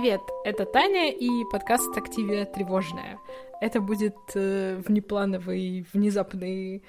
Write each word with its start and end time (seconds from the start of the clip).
Привет, 0.00 0.20
это 0.44 0.64
Таня 0.64 1.10
и 1.10 1.28
подкаст 1.50 1.98
«Активия 1.98 2.44
тревожная». 2.44 3.18
Это 3.60 3.80
будет 3.80 4.14
э, 4.36 4.80
внеплановый, 4.86 5.88
внезапный 5.92 6.84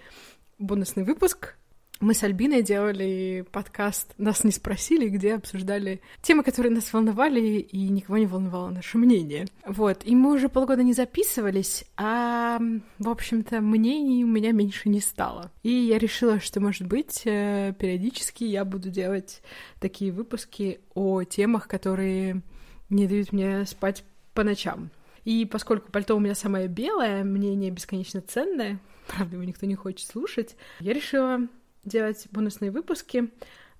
бонусный 0.59 1.03
выпуск, 1.03 1.55
мы 2.01 2.13
с 2.13 2.23
Альбиной 2.23 2.63
делали 2.63 3.45
подкаст 3.51 4.13
«Нас 4.17 4.45
не 4.45 4.51
спросили», 4.51 5.09
где 5.09 5.35
обсуждали 5.35 5.99
темы, 6.21 6.43
которые 6.43 6.71
нас 6.71 6.93
волновали, 6.93 7.59
и 7.59 7.89
никого 7.89 8.17
не 8.17 8.25
волновало 8.25 8.69
наше 8.69 8.97
мнение. 8.97 9.47
Вот, 9.65 10.05
и 10.05 10.15
мы 10.15 10.33
уже 10.33 10.47
полгода 10.47 10.81
не 10.81 10.93
записывались, 10.93 11.83
а, 11.97 12.57
в 12.99 13.09
общем-то, 13.09 13.59
мнений 13.59 14.23
у 14.23 14.27
меня 14.27 14.53
меньше 14.53 14.87
не 14.87 15.01
стало. 15.01 15.51
И 15.61 15.71
я 15.71 15.97
решила, 15.97 16.39
что, 16.39 16.61
может 16.61 16.87
быть, 16.87 17.23
э, 17.25 17.73
периодически 17.77 18.45
я 18.45 18.63
буду 18.63 18.89
делать 18.89 19.41
такие 19.81 20.13
выпуски 20.13 20.79
о 20.93 21.23
темах, 21.23 21.67
которые 21.67 22.43
не 22.89 23.07
дают 23.07 23.31
мне 23.31 23.65
спать 23.65 24.03
по 24.33 24.43
ночам. 24.43 24.89
И 25.25 25.45
поскольку 25.45 25.91
пальто 25.91 26.15
у 26.15 26.19
меня 26.19 26.35
самое 26.35 26.67
белое, 26.67 27.23
мнение 27.23 27.71
бесконечно 27.71 28.21
ценное, 28.21 28.79
правда, 29.07 29.35
его 29.35 29.43
никто 29.43 29.65
не 29.65 29.75
хочет 29.75 30.07
слушать, 30.07 30.55
я 30.79 30.93
решила 30.93 31.41
делать 31.83 32.27
бонусные 32.31 32.71
выпуски, 32.71 33.29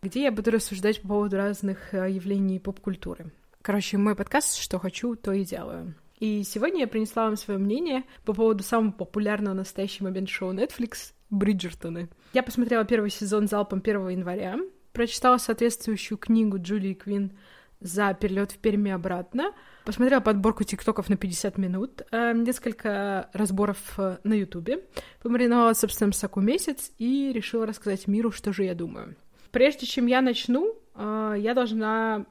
где 0.01 0.23
я 0.23 0.31
буду 0.31 0.51
рассуждать 0.51 1.01
по 1.01 1.09
поводу 1.09 1.37
разных 1.37 1.93
э, 1.93 2.09
явлений 2.09 2.59
поп-культуры. 2.59 3.31
Короче, 3.61 3.97
мой 3.97 4.15
подкаст 4.15 4.57
«Что 4.57 4.79
хочу, 4.79 5.15
то 5.15 5.33
и 5.33 5.43
делаю». 5.43 5.93
И 6.19 6.43
сегодня 6.43 6.81
я 6.81 6.87
принесла 6.87 7.25
вам 7.25 7.37
свое 7.37 7.59
мнение 7.59 8.03
по 8.25 8.33
поводу 8.33 8.63
самого 8.63 8.91
популярного 8.91 9.53
на 9.53 9.59
настоящий 9.59 10.03
момент 10.03 10.29
шоу 10.29 10.53
Netflix 10.53 11.13
«Бриджертоны». 11.29 12.09
Я 12.33 12.43
посмотрела 12.43 12.85
первый 12.85 13.09
сезон 13.09 13.47
залпом 13.47 13.79
1 13.79 14.09
января, 14.09 14.57
прочитала 14.91 15.37
соответствующую 15.37 16.17
книгу 16.17 16.57
Джулии 16.59 16.93
Квин 16.93 17.37
за 17.81 18.13
перелет 18.13 18.51
в 18.51 18.57
Перми 18.57 18.91
обратно, 18.91 19.53
посмотрела 19.85 20.19
подборку 20.19 20.63
тиктоков 20.63 21.09
на 21.09 21.17
50 21.17 21.57
минут, 21.57 22.01
э, 22.11 22.33
несколько 22.33 23.29
разборов 23.33 23.77
э, 23.97 24.17
на 24.23 24.33
ютубе, 24.33 24.85
помариновала 25.21 25.73
в 25.73 25.77
собственном 25.77 26.13
соку 26.13 26.41
месяц 26.41 26.91
и 26.97 27.31
решила 27.33 27.65
рассказать 27.65 28.07
миру, 28.07 28.31
что 28.31 28.51
же 28.51 28.63
я 28.63 28.75
думаю. 28.75 29.15
Прежде 29.51 29.85
чем 29.85 30.07
я 30.07 30.21
начну, 30.21 30.75
э, 30.95 31.35
я 31.37 31.53
должна 31.53 32.25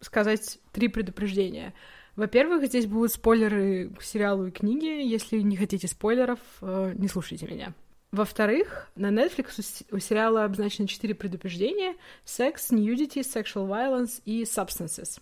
сказать 0.00 0.58
три 0.72 0.88
предупреждения. 0.88 1.74
Во-первых, 2.16 2.66
здесь 2.66 2.86
будут 2.86 3.12
спойлеры 3.12 3.90
к 3.98 4.02
сериалу 4.02 4.46
и 4.46 4.50
книге. 4.50 5.06
Если 5.06 5.40
не 5.40 5.56
хотите 5.56 5.88
спойлеров, 5.88 6.38
не 6.60 7.08
слушайте 7.08 7.46
меня. 7.46 7.74
Во-вторых, 8.14 8.92
на 8.94 9.08
Netflix 9.10 9.84
у 9.90 9.98
сериала 9.98 10.44
обозначено 10.44 10.86
четыре 10.86 11.16
предупреждения— 11.16 11.96
секс, 12.24 12.70
nudity, 12.70 13.22
sexual 13.22 13.66
violence 13.68 14.22
и 14.24 14.44
substances. 14.44 15.20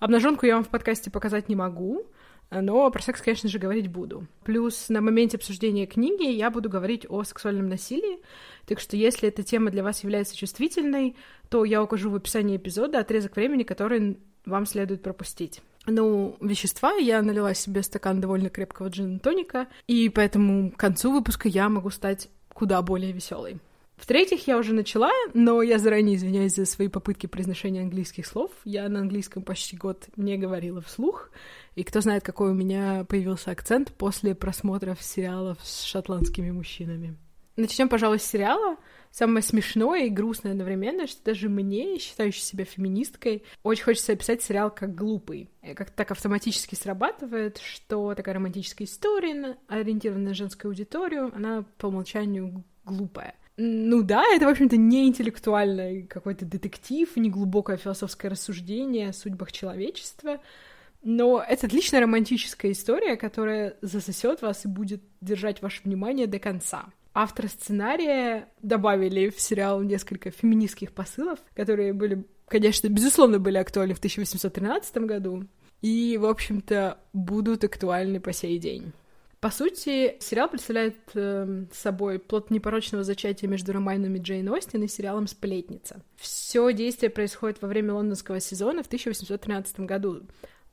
Обнаженку 0.00 0.44
я 0.44 0.56
вам 0.56 0.64
в 0.64 0.68
подкасте 0.68 1.10
показать 1.10 1.48
не 1.48 1.56
могу, 1.56 2.04
но 2.50 2.90
про 2.90 3.00
секс, 3.00 3.22
конечно 3.22 3.48
же, 3.48 3.58
говорить 3.58 3.88
буду. 3.88 4.26
Плюс 4.44 4.90
на 4.90 5.00
моменте 5.00 5.38
обсуждения 5.38 5.86
книги 5.86 6.26
я 6.30 6.50
буду 6.50 6.68
говорить 6.68 7.06
о 7.08 7.24
сексуальном 7.24 7.70
насилии, 7.70 8.18
так 8.66 8.80
что 8.80 8.98
если 8.98 9.30
эта 9.30 9.42
тема 9.42 9.70
для 9.70 9.82
вас 9.82 10.02
является 10.02 10.36
чувствительной, 10.36 11.16
то 11.48 11.64
я 11.64 11.82
укажу 11.82 12.10
в 12.10 12.16
описании 12.16 12.58
эпизода 12.58 12.98
отрезок 12.98 13.36
времени, 13.36 13.62
который 13.62 14.18
вам 14.44 14.66
следует 14.66 15.02
пропустить. 15.02 15.62
Ну, 15.86 16.36
вещества 16.40 16.92
я 16.94 17.22
налила 17.22 17.54
себе 17.54 17.82
стакан 17.82 18.20
довольно 18.20 18.50
крепкого 18.50 18.88
джин-тоника, 18.88 19.68
и 19.86 20.08
поэтому 20.08 20.72
к 20.72 20.76
концу 20.76 21.12
выпуска 21.12 21.48
я 21.48 21.68
могу 21.68 21.90
стать 21.90 22.28
куда 22.52 22.82
более 22.82 23.12
веселой. 23.12 23.60
В-третьих, 23.96 24.46
я 24.46 24.58
уже 24.58 24.74
начала, 24.74 25.10
но 25.32 25.62
я 25.62 25.78
заранее 25.78 26.16
извиняюсь 26.16 26.54
за 26.54 26.66
свои 26.66 26.88
попытки 26.88 27.26
произношения 27.26 27.82
английских 27.82 28.26
слов. 28.26 28.50
Я 28.64 28.88
на 28.88 29.00
английском 29.00 29.42
почти 29.42 29.76
год 29.76 30.08
не 30.16 30.36
говорила 30.36 30.82
вслух, 30.82 31.30
и 31.76 31.82
кто 31.82 32.02
знает, 32.02 32.22
какой 32.22 32.50
у 32.50 32.54
меня 32.54 33.04
появился 33.04 33.50
акцент 33.50 33.92
после 33.92 34.34
просмотров 34.34 35.02
сериалов 35.02 35.58
с 35.62 35.82
шотландскими 35.82 36.50
мужчинами. 36.50 37.16
Начнем, 37.56 37.88
пожалуй, 37.88 38.18
с 38.18 38.24
сериала. 38.24 38.76
Самое 39.16 39.42
смешное 39.42 40.04
и 40.04 40.10
грустное 40.10 40.52
одновременно, 40.52 41.06
что 41.06 41.24
даже 41.24 41.48
мне, 41.48 41.98
считающей 41.98 42.42
себя 42.42 42.66
феминисткой, 42.66 43.44
очень 43.62 43.84
хочется 43.84 44.12
описать 44.12 44.42
сериал 44.42 44.70
как 44.70 44.94
глупый. 44.94 45.48
Как 45.74 45.88
так 45.88 46.10
автоматически 46.10 46.74
срабатывает, 46.74 47.56
что 47.56 48.14
такая 48.14 48.34
романтическая 48.34 48.86
история, 48.86 49.56
ориентированная 49.68 50.28
на 50.28 50.34
женскую 50.34 50.68
аудиторию, 50.68 51.32
она 51.34 51.64
по 51.78 51.86
умолчанию 51.86 52.62
глупая. 52.84 53.34
Ну 53.56 54.02
да, 54.02 54.22
это, 54.34 54.44
в 54.44 54.50
общем-то, 54.50 54.76
не 54.76 55.08
интеллектуальный 55.08 56.02
какой-то 56.02 56.44
детектив, 56.44 57.16
не 57.16 57.30
глубокое 57.30 57.78
философское 57.78 58.28
рассуждение 58.28 59.08
о 59.08 59.14
судьбах 59.14 59.50
человечества, 59.50 60.42
но 61.02 61.42
это 61.42 61.68
отличная 61.68 62.02
романтическая 62.02 62.72
история, 62.72 63.16
которая 63.16 63.78
засосет 63.80 64.42
вас 64.42 64.66
и 64.66 64.68
будет 64.68 65.00
держать 65.22 65.62
ваше 65.62 65.80
внимание 65.84 66.26
до 66.26 66.38
конца. 66.38 66.90
Авторы 67.18 67.48
сценария 67.48 68.46
добавили 68.60 69.30
в 69.30 69.40
сериал 69.40 69.80
несколько 69.80 70.30
феминистских 70.30 70.92
посылов, 70.92 71.38
которые 71.54 71.94
были, 71.94 72.26
конечно, 72.46 72.88
безусловно, 72.88 73.38
были 73.38 73.56
актуальны 73.56 73.94
в 73.94 73.98
1813 73.98 74.98
году 74.98 75.44
и, 75.80 76.18
в 76.20 76.26
общем-то, 76.26 76.98
будут 77.14 77.64
актуальны 77.64 78.20
по 78.20 78.34
сей 78.34 78.58
день. 78.58 78.92
По 79.40 79.48
сути, 79.48 80.18
сериал 80.20 80.50
представляет 80.50 80.98
э, 81.14 81.64
собой 81.72 82.18
плод 82.18 82.50
непорочного 82.50 83.02
зачатия 83.02 83.48
между 83.48 83.72
романами 83.72 84.18
Джейн 84.18 84.50
Остин 84.50 84.82
и 84.82 84.88
сериалом 84.88 85.26
«Сплетница». 85.26 86.02
Все 86.16 86.70
действие 86.74 87.08
происходит 87.08 87.62
во 87.62 87.68
время 87.68 87.94
лондонского 87.94 88.40
сезона 88.40 88.82
в 88.82 88.88
1813 88.88 89.80
году. 89.80 90.26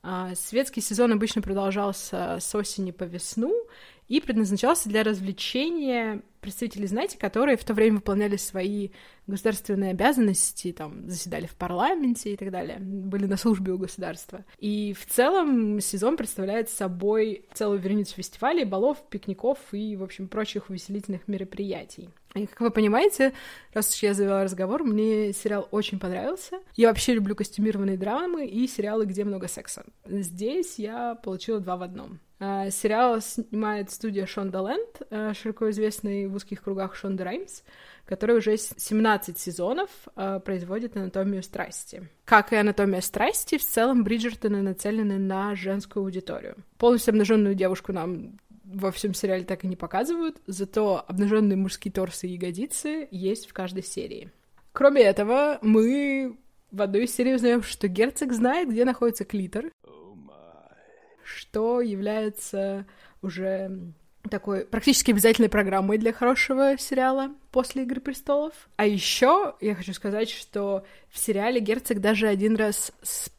А 0.06 0.34
светский 0.34 0.82
сезон 0.82 1.12
обычно 1.12 1.40
продолжался 1.40 2.36
с 2.38 2.54
осени 2.54 2.90
по 2.90 3.04
весну 3.04 3.66
и 4.08 4.20
предназначался 4.20 4.88
для 4.88 5.02
развлечения 5.02 6.22
представителей 6.44 6.86
знати, 6.86 7.16
которые 7.16 7.56
в 7.56 7.64
то 7.64 7.72
время 7.72 7.96
выполняли 7.96 8.36
свои 8.36 8.90
государственные 9.26 9.92
обязанности, 9.92 10.72
там, 10.72 11.08
заседали 11.08 11.46
в 11.46 11.54
парламенте 11.54 12.34
и 12.34 12.36
так 12.36 12.50
далее, 12.50 12.78
были 12.78 13.24
на 13.24 13.38
службе 13.38 13.72
у 13.72 13.78
государства. 13.78 14.44
И 14.58 14.92
в 14.92 15.06
целом 15.06 15.80
сезон 15.80 16.18
представляет 16.18 16.68
собой 16.68 17.46
целую 17.54 17.78
вереницу 17.78 18.14
фестивалей, 18.14 18.64
балов, 18.64 18.98
пикников 19.08 19.58
и, 19.72 19.96
в 19.96 20.02
общем, 20.02 20.28
прочих 20.28 20.68
увеселительных 20.68 21.26
мероприятий. 21.28 22.10
И, 22.34 22.46
как 22.46 22.60
вы 22.60 22.70
понимаете, 22.70 23.32
раз 23.72 23.94
уж 23.94 24.02
я 24.02 24.12
завела 24.12 24.44
разговор, 24.44 24.84
мне 24.84 25.32
сериал 25.32 25.66
очень 25.70 25.98
понравился. 25.98 26.58
Я 26.74 26.88
вообще 26.88 27.14
люблю 27.14 27.34
костюмированные 27.34 27.96
драмы 27.96 28.46
и 28.46 28.66
сериалы, 28.66 29.06
где 29.06 29.24
много 29.24 29.48
секса. 29.48 29.86
Здесь 30.04 30.78
я 30.78 31.14
получила 31.14 31.60
два 31.60 31.76
в 31.76 31.82
одном. 31.82 32.18
А, 32.46 32.70
сериал 32.70 33.22
снимает 33.22 33.90
студия 33.90 34.26
Шонда 34.26 34.58
Ленд, 34.58 35.02
а, 35.10 35.32
широко 35.32 35.70
известный 35.70 36.26
в 36.26 36.34
узких 36.34 36.62
кругах 36.62 36.94
Шонда 36.94 37.24
Раймс, 37.24 37.62
который 38.04 38.36
уже 38.36 38.58
17 38.58 39.38
сезонов 39.38 39.88
а, 40.14 40.40
производит 40.40 40.94
«Анатомию 40.94 41.42
страсти». 41.42 42.06
Как 42.26 42.52
и 42.52 42.56
«Анатомия 42.56 43.00
страсти», 43.00 43.56
в 43.56 43.64
целом 43.64 44.04
Бриджертоны 44.04 44.60
нацелены 44.60 45.18
на 45.18 45.54
женскую 45.54 46.04
аудиторию. 46.04 46.56
Полностью 46.76 47.12
обнаженную 47.12 47.54
девушку 47.54 47.94
нам 47.94 48.38
во 48.64 48.92
всем 48.92 49.14
сериале 49.14 49.44
так 49.44 49.64
и 49.64 49.68
не 49.68 49.76
показывают, 49.76 50.36
зато 50.46 51.02
обнаженные 51.08 51.56
мужские 51.56 51.92
торсы 51.92 52.28
и 52.28 52.32
ягодицы 52.32 53.08
есть 53.10 53.48
в 53.48 53.54
каждой 53.54 53.84
серии. 53.84 54.30
Кроме 54.72 55.00
этого, 55.00 55.58
мы 55.62 56.36
в 56.74 56.82
одной 56.82 57.04
из 57.04 57.14
серий 57.14 57.34
узнаем, 57.34 57.62
что 57.62 57.88
герцог 57.88 58.32
знает, 58.32 58.68
где 58.68 58.84
находится 58.84 59.24
клитор, 59.24 59.70
что 61.24 61.80
является 61.80 62.86
уже 63.22 63.70
такой 64.30 64.64
практически 64.64 65.10
обязательной 65.10 65.48
программой 65.48 65.98
для 65.98 66.12
хорошего 66.12 66.76
сериала 66.78 67.30
после 67.50 67.82
«Игры 67.82 68.00
престолов». 68.00 68.52
А 68.76 68.86
еще 68.86 69.54
я 69.60 69.74
хочу 69.74 69.92
сказать, 69.92 70.30
что 70.30 70.84
в 71.10 71.18
сериале 71.18 71.60
герцог 71.60 72.00
даже 72.00 72.28
один 72.28 72.56
раз 72.56 72.92
с... 73.02 73.30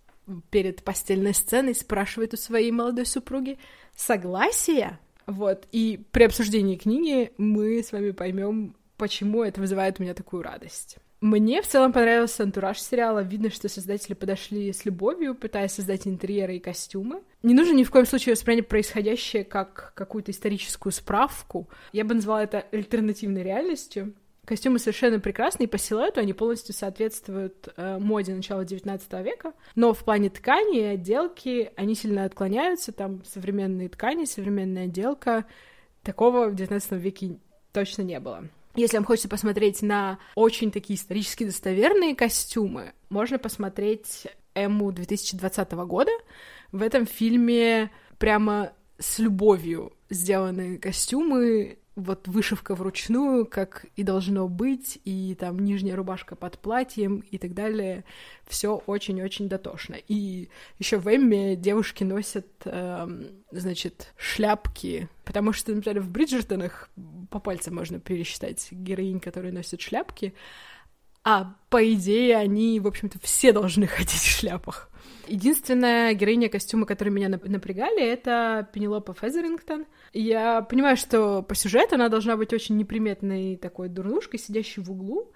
перед 0.52 0.84
постельной 0.84 1.34
сценой 1.34 1.76
спрашивает 1.76 2.34
у 2.34 2.38
своей 2.38 2.72
молодой 2.72 3.06
супруги 3.06 3.58
согласие. 3.96 5.00
Вот, 5.26 5.68
и 5.72 6.06
при 6.12 6.24
обсуждении 6.24 6.76
книги 6.76 7.32
мы 7.38 7.82
с 7.82 7.92
вами 7.92 8.12
поймем, 8.12 8.76
почему 8.98 9.44
это 9.44 9.60
вызывает 9.60 10.00
у 10.00 10.04
меня 10.04 10.14
такую 10.14 10.44
радость. 10.44 10.98
Мне 11.26 11.64
в 11.64 11.68
целом 11.68 11.92
понравился 11.92 12.44
антураж 12.44 12.80
сериала. 12.80 13.24
Видно, 13.24 13.50
что 13.50 13.68
создатели 13.68 14.14
подошли 14.14 14.72
с 14.72 14.86
любовью, 14.86 15.34
пытаясь 15.34 15.72
создать 15.72 16.06
интерьеры 16.06 16.58
и 16.58 16.60
костюмы. 16.60 17.24
Не 17.42 17.56
нужно 17.56 17.74
ни 17.74 17.84
в 17.84 17.90
коем 17.90 18.06
случае 18.06 18.36
воспринять 18.36 18.68
происходящее 18.68 19.44
как 19.44 19.94
какую-то 19.96 20.30
историческую 20.30 20.94
справку. 20.94 21.68
Я 21.94 22.06
бы 22.06 22.14
назвала 22.14 22.44
это 22.44 22.64
альтернативной 22.72 23.42
реальностью. 23.42 24.14
Костюмы 24.46 24.78
совершенно 24.78 25.20
прекрасные, 25.20 25.68
по 25.68 25.80
силуэту 25.80 26.20
они 26.20 26.34
полностью 26.34 26.76
соответствуют 26.76 27.70
э, 27.76 27.98
моде 27.98 28.36
начала 28.36 28.64
XIX 28.64 29.24
века, 29.24 29.54
но 29.74 29.96
в 29.96 30.06
плане 30.06 30.30
ткани 30.30 30.78
и 30.78 30.84
отделки 30.84 31.72
они 31.76 31.96
сильно 31.96 32.26
отклоняются, 32.26 32.92
там 32.92 33.24
современные 33.26 33.90
ткани, 33.90 34.26
современная 34.26 34.84
отделка, 34.84 35.46
такого 36.04 36.50
в 36.50 36.54
XIX 36.54 37.00
веке 37.00 37.40
точно 37.74 38.04
не 38.04 38.20
было. 38.20 38.48
Если 38.76 38.98
вам 38.98 39.06
хочется 39.06 39.30
посмотреть 39.30 39.82
на 39.82 40.20
очень 40.36 40.72
такие 40.72 41.00
исторически 41.00 41.46
достоверные 41.46 42.16
костюмы, 42.16 42.94
можно 43.10 43.40
посмотреть 43.40 44.28
Эму 44.54 44.92
2020 44.92 45.72
года, 45.72 46.12
В 46.72 46.82
этом 46.82 47.06
фильме 47.06 47.92
прямо 48.18 48.74
с 48.98 49.20
любовью 49.20 49.94
сделаны 50.10 50.78
костюмы, 50.78 51.80
вот 51.96 52.28
вышивка 52.28 52.76
вручную, 52.76 53.46
как 53.46 53.86
и 53.96 54.04
должно 54.04 54.48
быть, 54.48 55.00
и 55.06 55.36
там 55.40 55.60
нижняя 55.60 55.96
рубашка 55.96 56.36
под 56.36 56.60
платьем 56.60 57.20
и 57.32 57.38
так 57.38 57.54
далее. 57.54 58.04
Все 58.46 58.76
очень-очень 58.86 59.48
дотошно. 59.48 59.96
И 60.08 60.50
еще 60.78 60.98
в 60.98 61.08
Эмме 61.08 61.56
девушки 61.56 62.04
носят, 62.04 62.48
э, 62.66 63.08
значит, 63.52 64.14
шляпки, 64.18 65.08
потому 65.24 65.54
что, 65.54 65.74
например, 65.74 66.02
в 66.02 66.10
Бриджертонах 66.10 66.90
по 67.30 67.40
пальцам 67.40 67.76
можно 67.76 68.00
пересчитать 68.00 68.68
героинь, 68.72 69.22
которые 69.22 69.54
носят 69.54 69.80
шляпки, 69.80 70.34
а 71.24 71.56
по 71.70 71.94
идее 71.94 72.36
они, 72.38 72.80
в 72.80 72.88
общем-то, 72.88 73.20
все 73.22 73.54
должны 73.54 73.88
ходить 73.88 74.12
в 74.12 74.40
шляпах. 74.40 74.90
Единственная 75.28 76.14
героиня 76.14 76.50
костюма, 76.50 76.86
которая 76.86 77.14
меня 77.14 77.30
напрягали, 77.30 78.04
это 78.04 78.68
Пенелопа 78.74 79.14
Фезерингтон. 79.14 79.86
Я 80.14 80.62
понимаю, 80.62 80.98
что 80.98 81.42
по 81.42 81.56
сюжету 81.56 81.96
она 81.96 82.10
должна 82.10 82.38
быть 82.38 82.54
очень 82.54 82.78
неприметной 82.78 83.56
такой 83.56 83.90
дурнушкой, 83.90 84.40
сидящей 84.40 84.84
в 84.84 84.92
углу. 84.92 85.32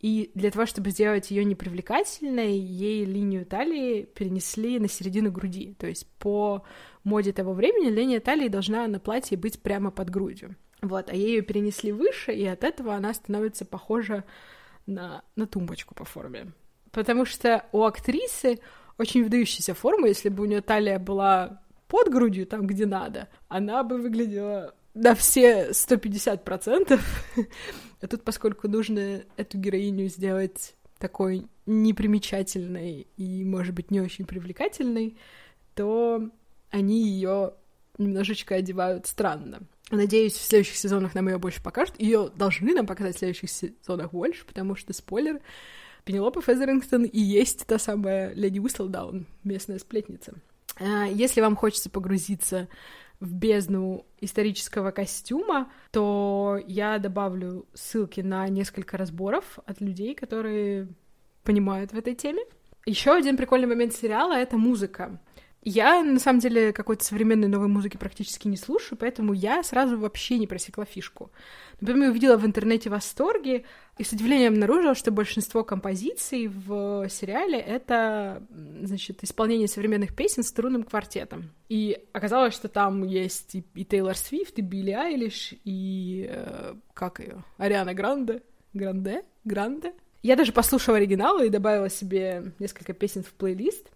И 0.00 0.32
для 0.34 0.50
того, 0.50 0.66
чтобы 0.66 0.90
сделать 0.90 1.30
ее 1.30 1.44
непривлекательной, 1.44 2.58
ей 2.58 3.04
линию 3.04 3.46
талии 3.46 4.02
перенесли 4.02 4.80
на 4.80 4.88
середину 4.88 5.30
груди. 5.30 5.74
То 5.78 5.86
есть 5.86 6.08
по 6.18 6.64
моде 7.04 7.32
того 7.32 7.52
времени 7.52 7.88
линия 7.88 8.18
талии 8.18 8.48
должна 8.48 8.86
на 8.88 8.98
платье 8.98 9.38
быть 9.38 9.62
прямо 9.62 9.92
под 9.92 10.10
грудью. 10.10 10.56
Вот, 10.82 11.08
а 11.08 11.14
ей 11.14 11.36
ее 11.36 11.42
перенесли 11.42 11.92
выше, 11.92 12.32
и 12.32 12.44
от 12.44 12.64
этого 12.64 12.94
она 12.94 13.14
становится 13.14 13.64
похожа 13.64 14.24
на, 14.86 15.22
на 15.36 15.46
тумбочку 15.46 15.94
по 15.94 16.04
форме. 16.04 16.52
Потому 16.90 17.24
что 17.24 17.64
у 17.70 17.84
актрисы 17.84 18.58
очень 18.98 19.24
выдающаяся 19.24 19.74
форма, 19.74 20.08
если 20.08 20.28
бы 20.28 20.42
у 20.42 20.46
нее 20.46 20.60
талия 20.60 20.98
была 20.98 21.62
под 21.88 22.10
грудью, 22.10 22.46
там, 22.46 22.66
где 22.66 22.86
надо, 22.86 23.28
она 23.48 23.82
бы 23.82 23.98
выглядела 23.98 24.74
на 24.94 25.14
все 25.14 25.70
150%. 25.70 27.00
а 28.00 28.06
тут, 28.06 28.22
поскольку 28.22 28.68
нужно 28.68 29.22
эту 29.36 29.58
героиню 29.58 30.08
сделать 30.08 30.74
такой 30.98 31.46
непримечательной 31.66 33.06
и, 33.16 33.44
может 33.44 33.74
быть, 33.74 33.90
не 33.90 34.00
очень 34.00 34.24
привлекательной, 34.24 35.16
то 35.74 36.30
они 36.70 37.02
ее 37.02 37.54
немножечко 37.98 38.54
одевают 38.54 39.06
странно. 39.06 39.60
Надеюсь, 39.90 40.34
в 40.34 40.42
следующих 40.42 40.76
сезонах 40.76 41.14
нам 41.14 41.28
ее 41.28 41.38
больше 41.38 41.62
покажут. 41.62 41.94
Ее 41.98 42.30
должны 42.34 42.74
нам 42.74 42.86
показать 42.86 43.16
в 43.16 43.18
следующих 43.18 43.50
сезонах 43.50 44.12
больше, 44.12 44.44
потому 44.46 44.74
что, 44.74 44.92
спойлер, 44.92 45.40
Пенелопа 46.04 46.42
Фезерингтон 46.42 47.04
и 47.04 47.20
есть 47.20 47.66
та 47.66 47.78
самая 47.78 48.34
леди 48.34 48.58
Уистлдаун, 48.58 49.26
местная 49.44 49.78
сплетница. 49.78 50.34
А, 50.80 51.06
если 51.06 51.40
вам 51.40 51.56
хочется 51.56 51.90
погрузиться 51.90 52.68
в 53.20 53.32
бездну 53.32 54.04
исторического 54.20 54.90
костюма, 54.90 55.70
то 55.92 56.58
я 56.66 56.98
добавлю 56.98 57.66
ссылки 57.72 58.20
на 58.20 58.48
несколько 58.48 58.96
разборов 58.96 59.60
от 59.64 59.80
людей, 59.80 60.14
которые 60.14 60.88
понимают 61.44 61.92
в 61.92 61.98
этой 61.98 62.16
теме. 62.16 62.42
Еще 62.84 63.12
один 63.12 63.36
прикольный 63.36 63.68
момент 63.68 63.94
сериала— 63.94 64.32
это 64.34 64.56
музыка. 64.56 65.20
Я, 65.64 66.02
на 66.02 66.18
самом 66.18 66.40
деле, 66.40 66.72
какой-то 66.72 67.04
современной 67.04 67.46
новой 67.46 67.68
музыки 67.68 67.96
практически 67.96 68.48
не 68.48 68.56
слушаю, 68.56 68.98
поэтому 68.98 69.32
я 69.32 69.62
сразу 69.62 69.96
вообще 69.96 70.36
не 70.38 70.48
просекла 70.48 70.84
фишку. 70.84 71.30
Например, 71.80 72.06
я 72.06 72.10
увидела 72.10 72.36
в 72.36 72.44
интернете 72.44 72.90
восторги 72.90 73.64
и 73.96 74.02
с 74.02 74.10
удивлением 74.12 74.54
обнаружила, 74.54 74.96
что 74.96 75.12
большинство 75.12 75.62
композиций 75.62 76.48
в 76.48 77.08
сериале— 77.08 77.58
это, 77.60 78.42
значит, 78.82 79.22
исполнение 79.22 79.68
современных 79.68 80.16
песен 80.16 80.42
струнным 80.42 80.82
квартетом. 80.82 81.50
И 81.68 81.96
оказалось, 82.12 82.54
что 82.54 82.66
там 82.68 83.04
есть 83.04 83.54
и, 83.54 83.64
и 83.74 83.84
Тейлор 83.84 84.16
Свифт, 84.16 84.58
и 84.58 84.62
Билли 84.62 84.90
Айлиш, 84.90 85.54
и... 85.64 86.28
Э, 86.28 86.74
как 86.92 87.20
ее? 87.20 87.44
Ариана 87.56 87.94
Гранде? 87.94 88.42
Гранде? 88.74 89.22
Гранде? 89.44 89.92
Я 90.22 90.36
даже 90.36 90.52
послушала 90.52 90.98
оригинал 90.98 91.40
и 91.42 91.48
добавила 91.48 91.90
себе 91.90 92.52
несколько 92.58 92.92
песен 92.92 93.22
в 93.22 93.32
плейлист. 93.32 93.88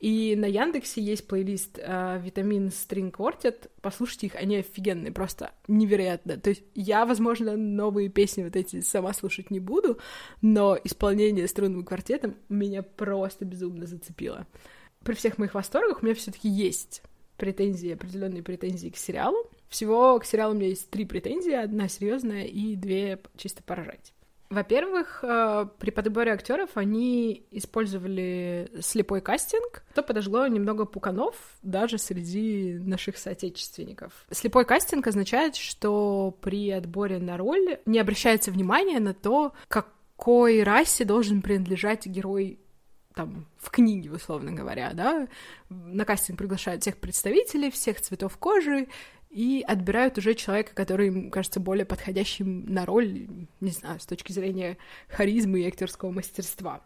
И 0.00 0.34
на 0.34 0.46
Яндексе 0.46 1.02
есть 1.02 1.26
плейлист 1.26 1.78
э, 1.78 2.20
Витамин 2.24 2.68
String 2.68 3.10
Quartet. 3.10 3.68
Послушайте 3.82 4.28
их, 4.28 4.34
они 4.34 4.56
офигенные, 4.56 5.12
просто 5.12 5.52
невероятно. 5.68 6.38
То 6.38 6.50
есть 6.50 6.62
я, 6.74 7.04
возможно, 7.04 7.54
новые 7.54 8.08
песни 8.08 8.42
вот 8.42 8.56
эти 8.56 8.80
сама 8.80 9.12
слушать 9.12 9.50
не 9.50 9.60
буду, 9.60 9.98
но 10.40 10.78
исполнение 10.82 11.46
струнным 11.46 11.84
квартетом 11.84 12.36
меня 12.48 12.82
просто 12.82 13.44
безумно 13.44 13.86
зацепило. 13.86 14.46
При 15.04 15.14
всех 15.14 15.36
моих 15.36 15.52
восторгах 15.52 16.02
у 16.02 16.06
меня 16.06 16.14
все 16.14 16.30
таки 16.30 16.48
есть 16.48 17.02
претензии, 17.36 17.92
определенные 17.92 18.42
претензии 18.42 18.88
к 18.88 18.96
сериалу. 18.96 19.50
Всего 19.68 20.18
к 20.18 20.24
сериалу 20.24 20.54
у 20.54 20.56
меня 20.56 20.68
есть 20.68 20.88
три 20.88 21.04
претензии, 21.04 21.52
одна 21.52 21.88
серьезная 21.88 22.44
и 22.44 22.74
две 22.74 23.20
чисто 23.36 23.62
поражать. 23.62 24.14
Во-первых, 24.50 25.20
э, 25.22 25.66
при 25.78 25.90
подборе 25.90 26.32
актеров 26.32 26.70
они 26.74 27.46
использовали 27.52 28.68
слепой 28.80 29.20
кастинг, 29.20 29.84
что 29.92 30.02
подожгло 30.02 30.48
немного 30.48 30.86
пуканов 30.86 31.36
даже 31.62 31.98
среди 31.98 32.76
наших 32.80 33.16
соотечественников. 33.16 34.12
Слепой 34.32 34.64
кастинг 34.64 35.06
означает, 35.06 35.54
что 35.54 36.36
при 36.40 36.68
отборе 36.70 37.18
на 37.18 37.36
роль 37.36 37.78
не 37.86 38.00
обращается 38.00 38.50
внимания 38.50 38.98
на 38.98 39.14
то, 39.14 39.52
какой 39.68 40.64
расе 40.64 41.04
должен 41.04 41.42
принадлежать 41.42 42.06
герой 42.06 42.58
там, 43.14 43.46
в 43.58 43.70
книге, 43.70 44.10
условно 44.10 44.52
говоря, 44.52 44.92
да, 44.94 45.28
на 45.68 46.04
кастинг 46.04 46.38
приглашают 46.38 46.82
всех 46.82 46.96
представителей, 46.96 47.70
всех 47.70 48.00
цветов 48.00 48.36
кожи, 48.36 48.88
и 49.30 49.64
отбирают 49.66 50.18
уже 50.18 50.34
человека, 50.34 50.74
который 50.74 51.06
им 51.06 51.30
кажется 51.30 51.60
более 51.60 51.86
подходящим 51.86 52.66
на 52.66 52.84
роль, 52.84 53.28
не 53.60 53.70
знаю, 53.70 54.00
с 54.00 54.06
точки 54.06 54.32
зрения 54.32 54.76
харизмы 55.08 55.60
и 55.60 55.66
актерского 55.66 56.10
мастерства. 56.10 56.82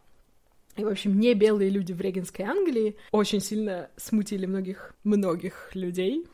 И, 0.77 0.85
в 0.85 0.89
общем, 0.89 1.19
не 1.19 1.35
белые 1.35 1.71
люди 1.71 1.93
в 1.93 2.01
Регенской 2.01 2.43
Англии 2.43 2.97
очень 3.13 3.41
сильно 3.41 3.91
смутили 3.97 4.45
многих, 4.45 4.95
многих 5.05 5.71
людей. 5.75 6.27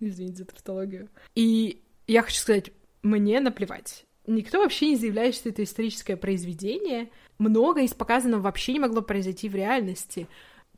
Извините 0.00 0.38
за 0.38 0.44
тавтологию. 0.44 1.08
И 1.34 1.80
я 2.06 2.22
хочу 2.22 2.40
сказать, 2.40 2.72
мне 3.02 3.40
наплевать. 3.40 4.04
Никто 4.26 4.58
вообще 4.58 4.90
не 4.90 4.96
заявляет, 4.96 5.36
что 5.36 5.48
это 5.48 5.62
историческое 5.62 6.16
произведение. 6.16 7.10
Много 7.38 7.82
из 7.82 7.94
показанного 7.94 8.42
вообще 8.42 8.72
не 8.72 8.80
могло 8.80 9.00
произойти 9.02 9.48
в 9.48 9.54
реальности. 9.54 10.26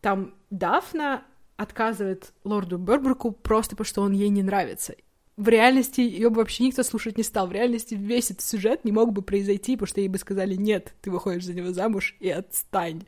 Там 0.00 0.34
Дафна 0.50 1.24
отказывает 1.58 2.32
лорду 2.44 2.78
Бербруку 2.78 3.32
просто 3.32 3.76
потому, 3.76 3.84
что 3.84 4.02
он 4.02 4.12
ей 4.12 4.28
не 4.30 4.42
нравится. 4.42 4.94
В 5.36 5.48
реальности 5.48 6.00
ее 6.00 6.30
бы 6.30 6.36
вообще 6.36 6.64
никто 6.64 6.82
слушать 6.82 7.18
не 7.18 7.24
стал. 7.24 7.48
В 7.48 7.52
реальности 7.52 7.94
весь 7.94 8.30
этот 8.30 8.42
сюжет 8.42 8.84
не 8.84 8.92
мог 8.92 9.12
бы 9.12 9.22
произойти, 9.22 9.76
потому 9.76 9.88
что 9.88 10.00
ей 10.00 10.08
бы 10.08 10.18
сказали 10.18 10.54
«нет, 10.54 10.94
ты 11.00 11.10
выходишь 11.10 11.44
за 11.44 11.54
него 11.54 11.72
замуж 11.72 12.16
и 12.20 12.30
отстань». 12.30 13.04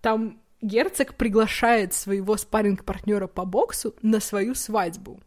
Там 0.00 0.40
герцог 0.60 1.14
приглашает 1.14 1.94
своего 1.94 2.36
спарринг-партнера 2.36 3.26
по 3.26 3.46
боксу 3.46 3.94
на 4.02 4.20
свою 4.20 4.54
свадьбу. 4.54 5.20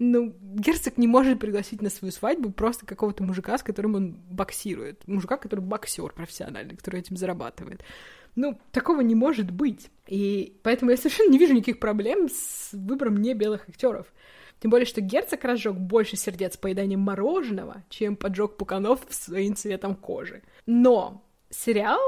Ну, 0.00 0.34
герцог 0.40 0.96
не 0.96 1.06
может 1.06 1.38
пригласить 1.38 1.82
на 1.82 1.90
свою 1.90 2.10
свадьбу 2.12 2.50
просто 2.50 2.86
какого-то 2.86 3.22
мужика, 3.22 3.56
с 3.56 3.62
которым 3.62 3.94
он 3.94 4.12
боксирует. 4.30 5.06
Мужика, 5.06 5.36
который 5.36 5.60
боксер 5.60 6.12
профессиональный, 6.12 6.76
который 6.76 7.00
этим 7.00 7.16
зарабатывает. 7.16 7.84
Ну, 8.38 8.56
такого 8.70 9.00
не 9.00 9.16
может 9.16 9.50
быть. 9.50 9.90
И 10.06 10.60
поэтому 10.62 10.92
я 10.92 10.96
совершенно 10.96 11.28
не 11.28 11.38
вижу 11.38 11.54
никаких 11.54 11.80
проблем 11.80 12.28
с 12.28 12.68
выбором 12.72 13.16
не 13.16 13.34
белых 13.34 13.68
актеров. 13.68 14.06
Тем 14.60 14.70
более, 14.70 14.86
что 14.86 15.00
герцог 15.00 15.42
разжег 15.42 15.74
больше 15.74 16.16
сердец 16.16 16.56
поеданием 16.56 17.00
мороженого, 17.00 17.82
чем 17.88 18.14
поджег 18.14 18.56
пуканов 18.56 19.00
своим 19.10 19.56
цветом 19.56 19.96
кожи. 19.96 20.44
Но 20.66 21.24
сериал 21.50 21.98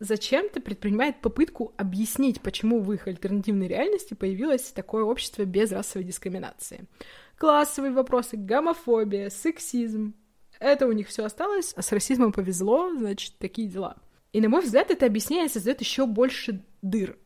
зачем-то 0.00 0.60
предпринимает 0.60 1.20
попытку 1.20 1.72
объяснить, 1.76 2.40
почему 2.40 2.80
в 2.80 2.92
их 2.92 3.06
альтернативной 3.06 3.68
реальности 3.68 4.14
появилось 4.14 4.72
такое 4.72 5.04
общество 5.04 5.44
без 5.44 5.70
расовой 5.70 6.04
дискриминации. 6.04 6.86
Классовые 7.38 7.92
вопросы, 7.92 8.36
гомофобия, 8.36 9.30
сексизм. 9.30 10.14
Это 10.58 10.88
у 10.88 10.92
них 10.92 11.06
все 11.06 11.24
осталось, 11.24 11.74
а 11.76 11.82
с 11.82 11.92
расизмом 11.92 12.32
повезло, 12.32 12.92
значит, 12.96 13.34
такие 13.38 13.68
дела. 13.68 13.98
И, 14.36 14.40
на 14.42 14.50
мой 14.50 14.60
взгляд, 14.60 14.90
это 14.90 15.06
объяснение 15.06 15.48
создает 15.48 15.80
еще 15.80 16.04
больше 16.04 16.62
дыр. 16.82 17.16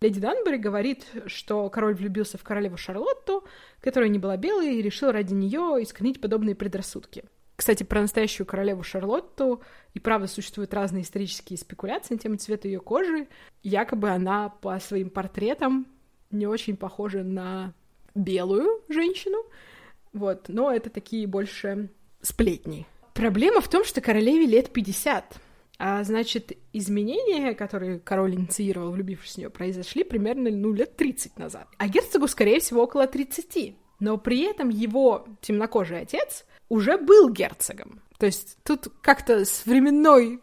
Леди 0.00 0.20
Данбери 0.20 0.58
говорит, 0.58 1.04
что 1.26 1.68
король 1.70 1.96
влюбился 1.96 2.38
в 2.38 2.44
королеву 2.44 2.76
Шарлотту, 2.76 3.42
которая 3.80 4.08
не 4.08 4.20
была 4.20 4.36
белой, 4.36 4.76
и 4.76 4.80
решил 4.80 5.10
ради 5.10 5.34
нее 5.34 5.78
искоренить 5.80 6.20
подобные 6.20 6.54
предрассудки. 6.54 7.24
Кстати, 7.56 7.82
про 7.82 8.00
настоящую 8.00 8.46
королеву 8.46 8.84
Шарлотту 8.84 9.60
и 9.94 9.98
правда 9.98 10.28
существуют 10.28 10.72
разные 10.72 11.02
исторические 11.02 11.58
спекуляции 11.58 12.14
на 12.14 12.20
тему 12.20 12.36
цвета 12.36 12.68
ее 12.68 12.78
кожи. 12.78 13.26
Якобы 13.64 14.10
она 14.10 14.50
по 14.50 14.78
своим 14.78 15.10
портретам 15.10 15.88
не 16.30 16.46
очень 16.46 16.76
похожа 16.76 17.24
на 17.24 17.74
белую 18.14 18.84
женщину, 18.88 19.44
вот, 20.12 20.44
но 20.46 20.72
это 20.72 20.90
такие 20.90 21.26
больше 21.26 21.88
сплетни. 22.20 22.86
Проблема 23.14 23.60
в 23.60 23.68
том, 23.68 23.84
что 23.84 24.00
королеве 24.00 24.46
лет 24.46 24.72
50, 24.72 25.40
А 25.84 26.04
значит, 26.04 26.52
изменения, 26.72 27.54
которые 27.54 27.98
король 27.98 28.36
инициировал, 28.36 28.92
влюбившись 28.92 29.34
в 29.34 29.38
нее, 29.38 29.50
произошли 29.50 30.04
примерно, 30.04 30.48
ну, 30.48 30.72
лет 30.72 30.94
30 30.94 31.40
назад. 31.40 31.66
А 31.76 31.88
герцогу, 31.88 32.28
скорее 32.28 32.60
всего, 32.60 32.84
около 32.84 33.08
30. 33.08 33.74
Но 33.98 34.16
при 34.16 34.42
этом 34.42 34.68
его 34.68 35.26
темнокожий 35.40 35.98
отец 35.98 36.44
уже 36.68 36.98
был 36.98 37.30
герцогом. 37.30 38.00
То 38.18 38.26
есть 38.26 38.58
тут 38.62 38.92
как-то 39.00 39.44
с 39.44 39.66
временной 39.66 40.40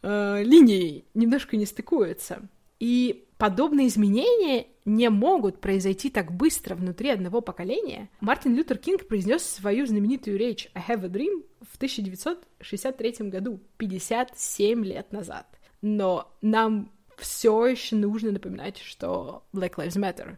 э, 0.00 0.42
линией 0.42 1.04
немножко 1.12 1.58
не 1.58 1.66
стыкуется. 1.66 2.48
И 2.80 3.26
подобные 3.36 3.88
изменения 3.88 4.68
не 4.84 5.08
могут 5.08 5.60
произойти 5.60 6.10
так 6.10 6.32
быстро 6.32 6.74
внутри 6.74 7.10
одного 7.10 7.40
поколения. 7.40 8.10
Мартин 8.20 8.54
Лютер 8.54 8.78
Кинг 8.78 9.08
произнес 9.08 9.42
свою 9.42 9.86
знаменитую 9.86 10.38
речь 10.38 10.68
«I 10.74 10.82
have 10.88 11.04
a 11.04 11.08
dream» 11.08 11.44
в 11.62 11.76
1963 11.76 13.28
году, 13.30 13.60
57 13.78 14.84
лет 14.84 15.12
назад. 15.12 15.46
Но 15.80 16.32
нам 16.42 16.90
все 17.16 17.66
еще 17.66 17.96
нужно 17.96 18.32
напоминать, 18.32 18.78
что 18.78 19.44
Black 19.52 19.76
Lives 19.76 19.96
Matter. 19.96 20.36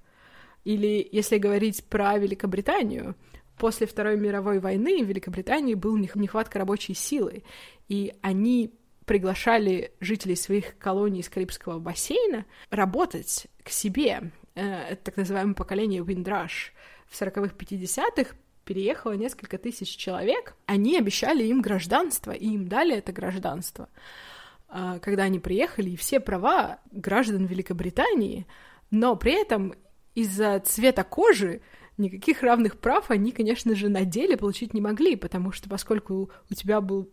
Или, 0.64 1.08
если 1.10 1.38
говорить 1.38 1.84
про 1.84 2.18
Великобританию, 2.18 3.16
после 3.56 3.86
Второй 3.86 4.16
мировой 4.16 4.58
войны 4.58 5.02
в 5.02 5.08
Великобритании 5.08 5.74
был 5.74 5.96
нехватка 5.96 6.58
рабочей 6.58 6.94
силы, 6.94 7.42
и 7.88 8.14
они 8.20 8.72
приглашали 9.06 9.92
жителей 10.00 10.36
своих 10.36 10.76
колоний 10.78 11.20
из 11.20 11.28
Карибского 11.28 11.78
бассейна 11.78 12.44
работать 12.70 13.46
к 13.62 13.70
себе. 13.70 14.32
Э, 14.54 14.90
это 14.90 15.04
так 15.04 15.16
называемое 15.16 15.54
поколение 15.54 16.02
Windrush. 16.02 16.72
В 17.06 17.20
40-х, 17.20 17.54
50-х 17.56 18.36
переехало 18.64 19.12
несколько 19.12 19.58
тысяч 19.58 19.96
человек. 19.96 20.56
Они 20.66 20.98
обещали 20.98 21.44
им 21.44 21.62
гражданство, 21.62 22.32
и 22.32 22.46
им 22.46 22.68
дали 22.68 22.96
это 22.96 23.12
гражданство. 23.12 23.88
А, 24.68 24.98
когда 24.98 25.22
они 25.22 25.38
приехали, 25.38 25.90
и 25.90 25.96
все 25.96 26.18
права 26.18 26.80
граждан 26.90 27.46
Великобритании, 27.46 28.46
но 28.90 29.14
при 29.14 29.40
этом 29.40 29.74
из-за 30.14 30.58
цвета 30.60 31.04
кожи 31.04 31.62
никаких 31.96 32.42
равных 32.42 32.78
прав 32.78 33.10
они, 33.10 33.30
конечно 33.30 33.74
же, 33.76 33.88
на 33.88 34.04
деле 34.04 34.36
получить 34.36 34.74
не 34.74 34.80
могли, 34.80 35.14
потому 35.14 35.52
что 35.52 35.68
поскольку 35.68 36.30
у 36.50 36.54
тебя 36.54 36.80
был 36.80 37.08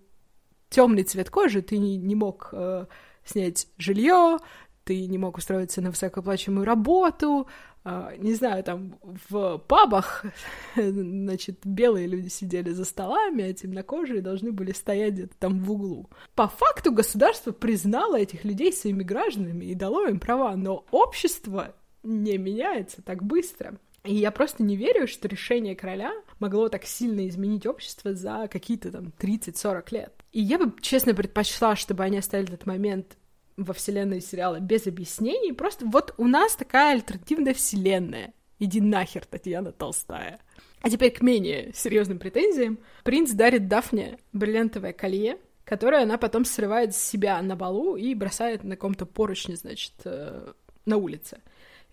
темный 0.73 1.03
цвет 1.03 1.29
кожи, 1.29 1.61
ты 1.61 1.77
не, 1.77 1.97
не 1.97 2.15
мог 2.15 2.49
э, 2.51 2.87
снять 3.23 3.67
жилье, 3.77 4.39
ты 4.83 5.05
не 5.05 5.17
мог 5.17 5.37
устроиться 5.37 5.81
на 5.81 5.91
высокооплачиваемую 5.91 6.65
работу, 6.65 7.47
э, 7.85 8.15
не 8.17 8.33
знаю, 8.33 8.63
там 8.63 8.97
в 9.29 9.59
пабах, 9.59 10.25
значит, 10.75 11.59
белые 11.63 12.07
люди 12.07 12.27
сидели 12.29 12.71
за 12.71 12.85
столами, 12.85 13.43
а 13.43 13.53
темнокожие 13.53 14.21
должны 14.21 14.51
были 14.51 14.71
стоять 14.71 15.13
где-то 15.13 15.35
там 15.37 15.59
в 15.59 15.71
углу. 15.71 16.09
По 16.33 16.47
факту 16.47 16.91
государство 16.91 17.51
признало 17.51 18.19
этих 18.19 18.43
людей 18.43 18.73
своими 18.73 19.03
гражданами 19.03 19.65
и 19.65 19.75
дало 19.75 20.07
им 20.07 20.19
права, 20.19 20.55
но 20.55 20.85
общество 20.89 21.75
не 22.01 22.37
меняется 22.37 23.03
так 23.03 23.23
быстро. 23.23 23.77
И 24.03 24.15
я 24.15 24.31
просто 24.31 24.63
не 24.63 24.75
верю, 24.75 25.07
что 25.07 25.27
решение 25.27 25.75
короля 25.75 26.11
могло 26.39 26.67
так 26.67 26.83
сильно 26.83 27.27
изменить 27.27 27.65
общество 27.65 28.13
за 28.13 28.49
какие-то 28.51 28.91
там 28.91 29.13
30-40 29.17 29.83
лет. 29.91 30.13
И 30.33 30.41
я 30.41 30.59
бы, 30.59 30.73
честно, 30.81 31.13
предпочла, 31.13 31.75
чтобы 31.75 32.03
они 32.03 32.17
оставили 32.17 32.53
этот 32.53 32.65
момент 32.65 33.17
во 33.55 33.73
вселенной 33.73 34.19
сериала 34.19 34.59
без 34.59 34.87
объяснений. 34.87 35.53
Просто 35.53 35.85
вот 35.85 36.13
у 36.17 36.27
нас 36.27 36.55
такая 36.55 36.95
альтернативная 36.95 37.53
вселенная. 37.53 38.33
Иди 38.59 38.81
нахер, 38.81 39.25
Татьяна 39.25 39.71
Толстая. 39.71 40.39
А 40.81 40.89
теперь 40.89 41.11
к 41.11 41.21
менее 41.21 41.71
серьезным 41.73 42.19
претензиям. 42.19 42.79
Принц 43.03 43.31
дарит 43.31 43.69
Дафне 43.69 44.17
бриллиантовое 44.33 44.91
колье, 44.91 45.37
которое 45.63 46.03
она 46.03 46.17
потом 46.17 46.43
срывает 46.43 46.93
с 46.93 47.01
себя 47.01 47.41
на 47.41 47.55
балу 47.55 47.95
и 47.95 48.13
бросает 48.15 48.65
на 48.65 48.75
каком-то 48.75 49.05
поручне, 49.05 49.55
значит, 49.55 49.93
э, 50.03 50.51
на 50.85 50.97
улице. 50.97 51.39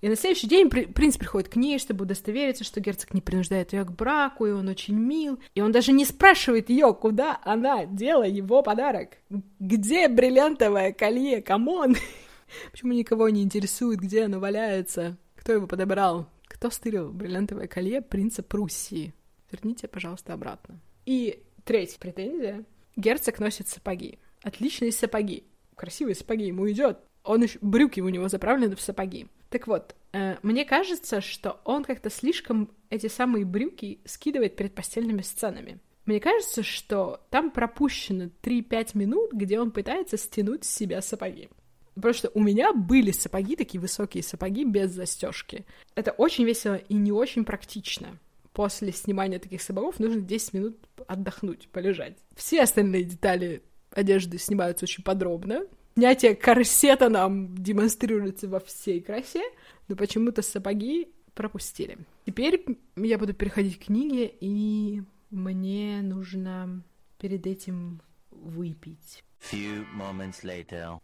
И 0.00 0.08
на 0.08 0.16
следующий 0.16 0.48
день 0.48 0.70
принц 0.70 1.18
приходит 1.18 1.48
к 1.48 1.56
ней, 1.56 1.78
чтобы 1.78 2.04
удостовериться, 2.04 2.64
что 2.64 2.80
герцог 2.80 3.12
не 3.12 3.20
принуждает 3.20 3.72
ее 3.72 3.84
к 3.84 3.92
браку, 3.92 4.46
и 4.46 4.52
он 4.52 4.68
очень 4.68 4.94
мил. 4.94 5.38
И 5.54 5.60
он 5.60 5.72
даже 5.72 5.92
не 5.92 6.04
спрашивает 6.04 6.70
ее, 6.70 6.94
куда 6.94 7.38
она 7.44 7.84
дела 7.84 8.24
его 8.24 8.62
подарок. 8.62 9.18
Где 9.58 10.08
бриллиантовое 10.08 10.92
колье? 10.92 11.42
Come 11.42 11.73
on! 11.73 11.96
Почему 12.70 12.92
никого 12.92 13.28
не 13.28 13.42
интересует, 13.42 14.00
где 14.00 14.24
оно 14.24 14.40
валяется? 14.40 15.18
Кто 15.36 15.52
его 15.52 15.66
подобрал? 15.66 16.26
Кто 16.44 16.70
стырил 16.70 17.12
бриллиантовое 17.12 17.66
колье 17.66 18.00
принца 18.00 18.42
Пруссии? 18.42 19.14
Верните, 19.52 19.86
пожалуйста, 19.86 20.32
обратно. 20.32 20.80
И 21.04 21.42
третья 21.64 21.98
претензия. 21.98 22.64
Герцог 22.96 23.38
носит 23.38 23.68
сапоги. 23.68 24.18
Отличные 24.42 24.92
сапоги. 24.92 25.44
Красивые 25.76 26.14
сапоги 26.14 26.46
ему 26.46 26.70
идет. 26.70 26.98
Он 27.30 27.44
еще... 27.44 27.60
Брюки 27.62 28.00
у 28.00 28.08
него 28.08 28.28
заправлены 28.28 28.74
в 28.74 28.80
сапоги. 28.80 29.28
Так 29.50 29.68
вот, 29.68 29.94
э, 30.12 30.36
мне 30.42 30.64
кажется, 30.64 31.20
что 31.20 31.60
он 31.64 31.84
как-то 31.84 32.10
слишком 32.10 32.70
эти 32.90 33.06
самые 33.06 33.44
брюки 33.44 34.00
скидывает 34.04 34.56
перед 34.56 34.74
постельными 34.74 35.22
сценами. 35.22 35.78
Мне 36.06 36.18
кажется, 36.18 36.64
что 36.64 37.20
там 37.30 37.52
пропущено 37.52 38.30
3-5 38.42 38.98
минут, 38.98 39.32
где 39.32 39.60
он 39.60 39.70
пытается 39.70 40.16
стянуть 40.16 40.64
с 40.64 40.74
себя 40.74 41.00
сапоги. 41.02 41.48
Потому 41.94 42.14
что 42.14 42.32
у 42.34 42.40
меня 42.40 42.72
были 42.72 43.12
сапоги, 43.12 43.54
такие 43.54 43.80
высокие 43.80 44.24
сапоги 44.24 44.64
без 44.64 44.90
застежки. 44.90 45.64
Это 45.94 46.10
очень 46.10 46.44
весело 46.44 46.74
и 46.74 46.94
не 46.94 47.12
очень 47.12 47.44
практично. 47.44 48.18
После 48.52 48.90
снимания 48.90 49.38
таких 49.38 49.62
сапогов 49.62 50.00
нужно 50.00 50.20
10 50.20 50.52
минут 50.54 50.78
отдохнуть, 51.06 51.68
полежать. 51.68 52.16
Все 52.34 52.62
остальные 52.62 53.04
детали 53.04 53.62
одежды 53.92 54.38
снимаются 54.38 54.84
очень 54.84 55.04
подробно, 55.04 55.66
снятие 56.00 56.34
корсета 56.34 57.10
нам 57.10 57.54
демонстрируется 57.54 58.48
во 58.48 58.58
всей 58.58 59.02
красе, 59.02 59.42
но 59.86 59.96
почему-то 59.96 60.40
сапоги 60.40 61.12
пропустили. 61.34 61.98
Теперь 62.24 62.64
я 62.96 63.18
буду 63.18 63.34
переходить 63.34 63.78
к 63.78 63.84
книге, 63.84 64.32
и 64.40 65.02
мне 65.30 66.00
нужно 66.00 66.82
перед 67.18 67.46
этим 67.46 68.00
выпить. 68.30 69.22
Few 69.52 69.84
moments 69.94 70.42
later. 70.42 71.00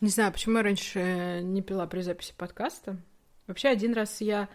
Не 0.00 0.08
знаю, 0.08 0.32
почему 0.32 0.56
я 0.56 0.62
раньше 0.62 1.42
не 1.42 1.60
пила 1.60 1.86
при 1.86 2.00
записи 2.00 2.32
подкаста. 2.34 2.96
Вообще, 3.46 3.68
один 3.68 3.92
раз 3.92 4.22
я 4.22 4.48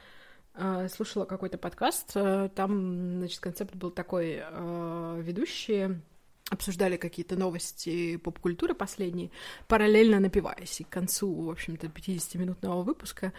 э, 0.55 0.87
слушала 0.87 1.25
какой-то 1.25 1.59
подкаст, 1.59 2.13
э, 2.15 2.49
там, 2.55 3.17
значит, 3.19 3.39
концепт 3.39 3.75
был 3.75 3.91
такой, 3.91 4.41
э, 4.41 5.21
ведущие 5.21 6.01
обсуждали 6.49 6.97
какие-то 6.97 7.35
новости 7.35 8.17
поп-культуры 8.17 8.73
последние, 8.73 9.31
параллельно 9.67 10.19
напиваясь. 10.19 10.81
И 10.81 10.83
к 10.83 10.89
концу, 10.89 11.33
в 11.33 11.49
общем-то, 11.49 11.87
50-минутного 11.87 12.83
выпуска 12.83 13.33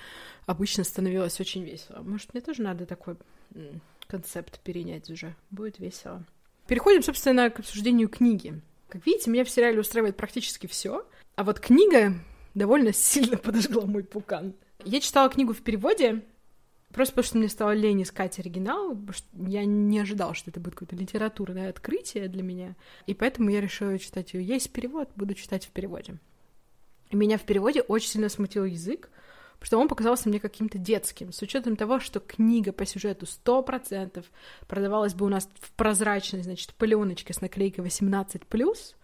обычно 0.47 0.85
становилось 0.85 1.41
очень 1.41 1.65
весело. 1.65 2.03
Может, 2.03 2.35
мне 2.35 2.41
тоже 2.41 2.63
надо 2.63 2.87
такой 2.87 3.17
концепт 4.07 4.61
перенять 4.61 5.11
уже? 5.11 5.35
Будет 5.51 5.79
весело. 5.79 6.25
Переходим, 6.67 7.03
собственно, 7.03 7.51
к 7.51 7.61
обсуждению 7.61 8.09
книги. 8.09 8.61
Как 8.89 9.05
видите, 9.07 9.31
меня 9.31 9.45
в 9.45 9.51
сериале 9.51 9.81
устраивает 9.81 10.17
практически 10.17 10.67
все, 10.67 11.07
а 11.37 11.45
вот 11.45 11.61
книга 11.61 12.15
довольно 12.55 12.93
сильно 12.93 13.37
подожгла 13.37 13.85
мой 13.87 14.05
пукан. 14.05 14.55
Я 14.85 15.01
читала 15.01 15.29
книгу 15.29 15.53
в 15.53 15.63
переводе, 15.63 16.23
Просто 16.95 17.13
потому 17.13 17.27
что 17.27 17.39
мне 17.39 17.49
стало 17.49 17.73
лень 17.73 18.05
искать 18.05 18.39
оригинал, 18.39 18.97
я 19.33 19.65
не 19.65 19.99
ожидала, 19.99 20.33
что 20.33 20.51
это 20.51 20.61
будет 20.61 20.75
какое-то 20.75 20.95
литературное 20.95 21.69
открытие 21.69 22.29
для 22.29 22.45
меня, 22.45 22.77
и 23.07 23.15
поэтому 23.15 23.51
я 23.51 23.61
решила 23.61 23.99
читать 23.99 24.33
ее. 24.33 24.45
Есть 24.45 24.73
перевод, 24.73 25.09
буду 25.17 25.35
читать 25.35 25.67
в 25.67 25.71
переводе. 25.71 26.19
И 27.11 27.17
меня 27.17 27.37
в 27.37 27.43
переводе 27.43 27.81
очень 27.83 28.11
сильно 28.11 28.29
смутил 28.29 28.65
язык, 28.65 29.11
потому 29.55 29.67
что 29.67 29.79
он 29.79 29.89
показался 29.89 30.29
мне 30.29 30.39
каким-то 30.39 30.79
детским, 30.79 31.33
с 31.33 31.43
учетом 31.43 31.75
того, 31.75 31.99
что 31.99 32.21
книга 32.21 32.71
по 32.71 32.87
сюжету 32.87 33.27
100% 33.27 34.25
продавалась 34.69 35.15
бы 35.15 35.27
у 35.27 35.29
нас 35.29 35.49
в 35.59 35.73
прозрачной, 35.73 36.45
значит, 36.45 36.75
пленочке 36.75 37.35
с 37.35 37.41
наклейкой 37.41 37.85
18+, 37.85 38.95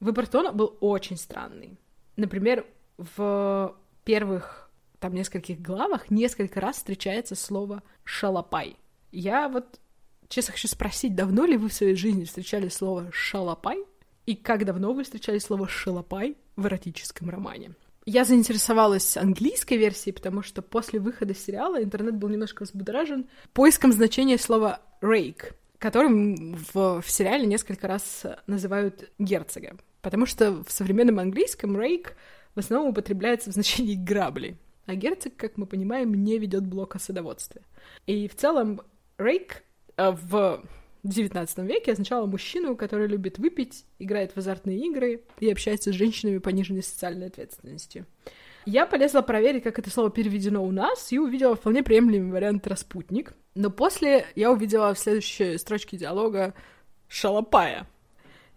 выбор 0.00 0.26
тона 0.26 0.52
был 0.52 0.76
очень 0.80 1.16
странный. 1.16 1.78
Например, 2.16 2.66
в 2.98 3.74
первых 4.04 4.67
там 5.00 5.14
нескольких 5.14 5.60
главах 5.60 6.10
несколько 6.10 6.60
раз 6.60 6.76
встречается 6.76 7.34
слово 7.34 7.82
«шалопай». 8.04 8.76
Я 9.12 9.48
вот 9.48 9.80
честно 10.28 10.52
хочу 10.52 10.68
спросить, 10.68 11.14
давно 11.14 11.44
ли 11.44 11.56
вы 11.56 11.68
в 11.68 11.72
своей 11.72 11.94
жизни 11.94 12.24
встречали 12.24 12.68
слово 12.68 13.10
«шалопай»? 13.12 13.78
И 14.26 14.36
как 14.36 14.64
давно 14.64 14.92
вы 14.92 15.04
встречали 15.04 15.38
слово 15.38 15.68
«шалопай» 15.68 16.36
в 16.56 16.66
эротическом 16.66 17.30
романе? 17.30 17.72
Я 18.04 18.24
заинтересовалась 18.24 19.16
английской 19.16 19.76
версией, 19.76 20.14
потому 20.14 20.42
что 20.42 20.62
после 20.62 20.98
выхода 20.98 21.34
сериала 21.34 21.82
интернет 21.82 22.16
был 22.16 22.28
немножко 22.28 22.64
взбудоражен 22.64 23.28
поиском 23.52 23.92
значения 23.92 24.38
слова 24.38 24.80
«рейк», 25.00 25.54
которым 25.78 26.54
в, 26.54 27.02
в 27.02 27.10
сериале 27.10 27.46
несколько 27.46 27.86
раз 27.86 28.24
называют 28.46 29.10
герцога. 29.18 29.76
Потому 30.02 30.26
что 30.26 30.62
в 30.64 30.70
современном 30.70 31.18
английском 31.18 31.78
«рейк» 31.78 32.16
в 32.54 32.58
основном 32.58 32.88
употребляется 32.88 33.50
в 33.50 33.54
значении 33.54 33.94
«грабли». 33.94 34.58
А 34.88 34.94
герцог, 34.94 35.36
как 35.36 35.58
мы 35.58 35.66
понимаем, 35.66 36.14
не 36.14 36.38
ведет 36.38 36.66
блок 36.66 36.96
о 36.96 36.98
садоводстве. 36.98 37.60
И 38.06 38.26
в 38.26 38.34
целом 38.34 38.80
Рейк 39.18 39.62
э, 39.98 40.10
в 40.10 40.64
XIX 41.04 41.66
веке 41.66 41.92
означало 41.92 42.24
мужчину, 42.24 42.74
который 42.74 43.06
любит 43.06 43.38
выпить, 43.38 43.84
играет 43.98 44.32
в 44.32 44.38
азартные 44.38 44.78
игры 44.78 45.24
и 45.40 45.52
общается 45.52 45.92
с 45.92 45.94
женщинами 45.94 46.38
пониженной 46.38 46.82
социальной 46.82 47.26
ответственностью. 47.26 48.06
Я 48.64 48.86
полезла 48.86 49.20
проверить, 49.20 49.62
как 49.62 49.78
это 49.78 49.90
слово 49.90 50.08
переведено 50.10 50.64
у 50.64 50.70
нас, 50.70 51.12
и 51.12 51.18
увидела 51.18 51.54
вполне 51.54 51.82
приемлемый 51.82 52.32
вариант 52.32 52.66
«распутник». 52.66 53.34
Но 53.54 53.68
после 53.68 54.24
я 54.36 54.50
увидела 54.50 54.94
в 54.94 54.98
следующей 54.98 55.58
строчке 55.58 55.98
диалога 55.98 56.54
«шалопая». 57.08 57.86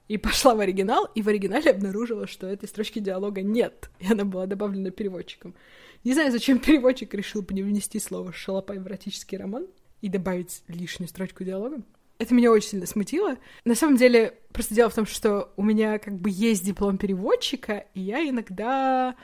И 0.08 0.18
пошла 0.18 0.56
в 0.56 0.62
оригинал, 0.62 1.10
и 1.14 1.22
в 1.22 1.28
оригинале 1.28 1.72
обнаружила, 1.72 2.26
что 2.26 2.48
этой 2.48 2.70
строчки 2.70 3.00
диалога 3.00 3.42
нет, 3.42 3.90
и 4.00 4.12
она 4.12 4.24
была 4.24 4.46
добавлена 4.46 4.92
переводчиком. 4.92 5.56
Не 6.04 6.14
знаю, 6.14 6.32
зачем 6.32 6.60
переводчик 6.60 7.14
решил 7.14 7.42
внести 7.42 8.00
слово 8.00 8.34
«шалопай» 8.34 8.80
в 8.80 8.88
эротический 8.88 9.38
роман 9.38 9.68
и 10.02 10.10
добавить 10.10 10.64
лишнюю 10.68 11.08
строчку 11.08 11.44
диалога. 11.44 11.82
Это 12.18 12.34
меня 12.34 12.52
очень 12.52 12.70
сильно 12.70 12.86
смутило. 12.86 13.38
На 13.66 13.76
самом 13.76 13.98
деле, 13.98 14.38
просто 14.52 14.76
дело 14.76 14.90
в 14.90 14.96
том, 14.96 15.06
что 15.06 15.52
у 15.58 15.64
меня 15.64 15.98
как 16.00 16.20
бы 16.20 16.30
есть 16.32 16.64
диплом 16.64 16.98
переводчика, 16.98 17.86
и 17.94 18.02
я 18.02 18.28
иногда 18.28 19.16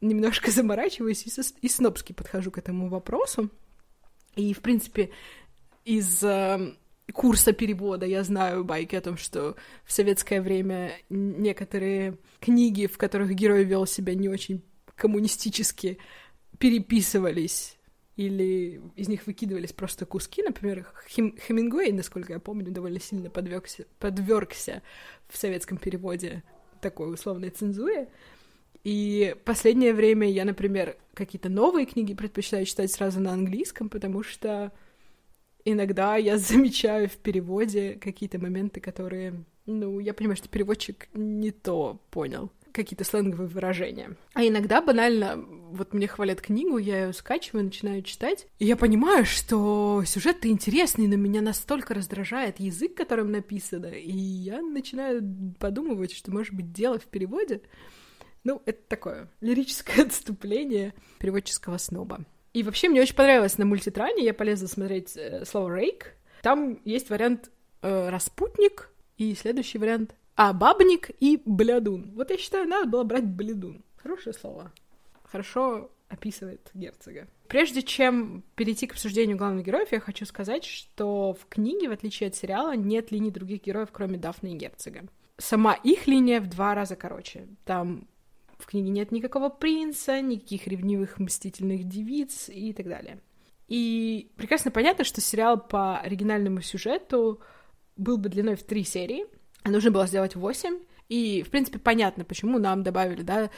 немножко 0.00 0.50
заморачиваюсь 0.52 1.26
и, 1.26 1.30
со, 1.30 1.42
и 1.60 1.68
снобски 1.68 2.12
подхожу 2.12 2.50
к 2.50 2.58
этому 2.58 2.88
вопросу. 2.88 3.50
И, 4.34 4.54
в 4.54 4.60
принципе, 4.60 5.10
из 5.84 6.22
э, 6.22 6.74
курса 7.12 7.52
перевода 7.52 8.06
я 8.06 8.22
знаю 8.24 8.64
байки 8.64 8.96
о 8.96 9.02
том, 9.02 9.16
что 9.16 9.56
в 9.84 9.92
советское 9.92 10.40
время 10.40 10.92
некоторые 11.10 12.16
книги, 12.40 12.86
в 12.86 12.96
которых 12.96 13.30
герой 13.34 13.64
вел 13.64 13.86
себя 13.86 14.14
не 14.14 14.28
очень 14.28 14.62
коммунистически, 15.02 15.98
переписывались 16.60 17.76
или 18.16 18.80
из 18.94 19.08
них 19.08 19.26
выкидывались 19.26 19.72
просто 19.72 20.06
куски. 20.06 20.44
Например, 20.44 20.86
Хем 21.08 21.36
Хемингуэй, 21.36 21.90
насколько 21.90 22.32
я 22.32 22.38
помню, 22.38 22.70
довольно 22.70 23.00
сильно 23.00 23.28
подвергся, 23.28 23.84
подвергся 23.98 24.80
в 25.28 25.36
советском 25.36 25.76
переводе 25.76 26.44
такой 26.80 27.12
условной 27.12 27.50
цензуре. 27.50 28.10
И 28.84 29.34
последнее 29.44 29.92
время 29.92 30.30
я, 30.30 30.44
например, 30.44 30.96
какие-то 31.14 31.48
новые 31.48 31.84
книги 31.84 32.14
предпочитаю 32.14 32.64
читать 32.64 32.92
сразу 32.92 33.18
на 33.18 33.32
английском, 33.32 33.88
потому 33.88 34.22
что 34.22 34.70
иногда 35.64 36.14
я 36.16 36.38
замечаю 36.50 37.08
в 37.08 37.16
переводе 37.16 37.94
какие-то 37.94 38.38
моменты, 38.38 38.80
которые, 38.80 39.42
ну, 39.66 39.98
я 39.98 40.14
понимаю, 40.14 40.36
что 40.36 40.48
переводчик 40.48 41.08
не 41.12 41.50
то 41.50 42.00
понял 42.12 42.52
какие-то 42.72 43.04
сленговые 43.04 43.48
выражения. 43.48 44.16
А 44.34 44.44
иногда 44.44 44.80
банально, 44.80 45.36
вот 45.36 45.92
мне 45.94 46.06
хвалят 46.06 46.40
книгу, 46.40 46.78
я 46.78 47.06
ее 47.06 47.12
скачиваю, 47.12 47.64
начинаю 47.64 48.02
читать, 48.02 48.46
и 48.58 48.66
я 48.66 48.76
понимаю, 48.76 49.24
что 49.24 50.02
сюжет-то 50.06 50.48
интересный, 50.48 51.06
но 51.06 51.16
меня 51.16 51.40
настолько 51.40 51.94
раздражает 51.94 52.60
язык, 52.60 52.94
которым 52.94 53.30
написано, 53.30 53.86
и 53.86 54.12
я 54.12 54.60
начинаю 54.60 55.22
подумывать, 55.58 56.12
что, 56.12 56.30
может 56.30 56.54
быть, 56.54 56.72
дело 56.72 56.98
в 56.98 57.06
переводе. 57.06 57.62
Ну, 58.44 58.60
это 58.66 58.80
такое 58.88 59.30
лирическое 59.40 60.04
отступление 60.06 60.94
переводческого 61.18 61.78
сноба. 61.78 62.24
И 62.52 62.62
вообще 62.62 62.88
мне 62.88 63.00
очень 63.00 63.14
понравилось 63.14 63.56
на 63.56 63.64
мультитране, 63.64 64.24
я 64.24 64.34
полезла 64.34 64.66
смотреть 64.66 65.16
э, 65.16 65.44
слово 65.44 65.74
«рейк». 65.76 66.14
Там 66.42 66.80
есть 66.84 67.08
вариант 67.08 67.50
э, 67.80 68.08
«распутник» 68.10 68.90
и 69.16 69.34
следующий 69.34 69.78
вариант 69.78 70.14
«а, 70.36 70.52
бабник» 70.52 71.10
и 71.20 71.40
«блядун». 71.44 72.12
Вот 72.14 72.30
я 72.30 72.38
считаю, 72.38 72.68
надо 72.68 72.88
было 72.88 73.04
брать 73.04 73.26
«блядун». 73.26 73.84
Хорошее 73.96 74.34
слово. 74.34 74.72
Хорошо 75.24 75.90
описывает 76.08 76.70
герцога. 76.74 77.26
Прежде 77.48 77.82
чем 77.82 78.42
перейти 78.54 78.86
к 78.86 78.92
обсуждению 78.92 79.36
главных 79.36 79.64
героев, 79.64 79.92
я 79.92 80.00
хочу 80.00 80.26
сказать, 80.26 80.64
что 80.64 81.34
в 81.34 81.46
книге, 81.48 81.88
в 81.88 81.92
отличие 81.92 82.28
от 82.28 82.34
сериала, 82.34 82.76
нет 82.76 83.10
линий 83.10 83.30
других 83.30 83.62
героев, 83.62 83.88
кроме 83.92 84.18
Дафны 84.18 84.52
и 84.52 84.56
герцога. 84.56 85.04
Сама 85.38 85.74
их 85.74 86.06
линия 86.06 86.40
в 86.40 86.48
два 86.48 86.74
раза 86.74 86.96
короче. 86.96 87.46
Там 87.64 88.06
в 88.58 88.66
книге 88.66 88.90
нет 88.90 89.10
никакого 89.10 89.48
принца, 89.48 90.20
никаких 90.20 90.66
ревнивых 90.66 91.18
мстительных 91.18 91.84
девиц 91.84 92.48
и 92.48 92.72
так 92.72 92.86
далее. 92.88 93.20
И 93.68 94.30
прекрасно 94.36 94.70
понятно, 94.70 95.04
что 95.04 95.20
сериал 95.20 95.58
по 95.58 95.98
оригинальному 95.98 96.60
сюжету 96.60 97.40
был 97.96 98.18
бы 98.18 98.28
длиной 98.28 98.56
в 98.56 98.62
три 98.62 98.84
серии, 98.84 99.26
нужно 99.64 99.90
было 99.90 100.06
сделать 100.06 100.36
восемь. 100.36 100.78
И, 101.08 101.42
в 101.42 101.50
принципе, 101.50 101.78
понятно, 101.78 102.24
почему 102.24 102.58
нам 102.58 102.82
добавили, 102.82 103.22
да, 103.22 103.50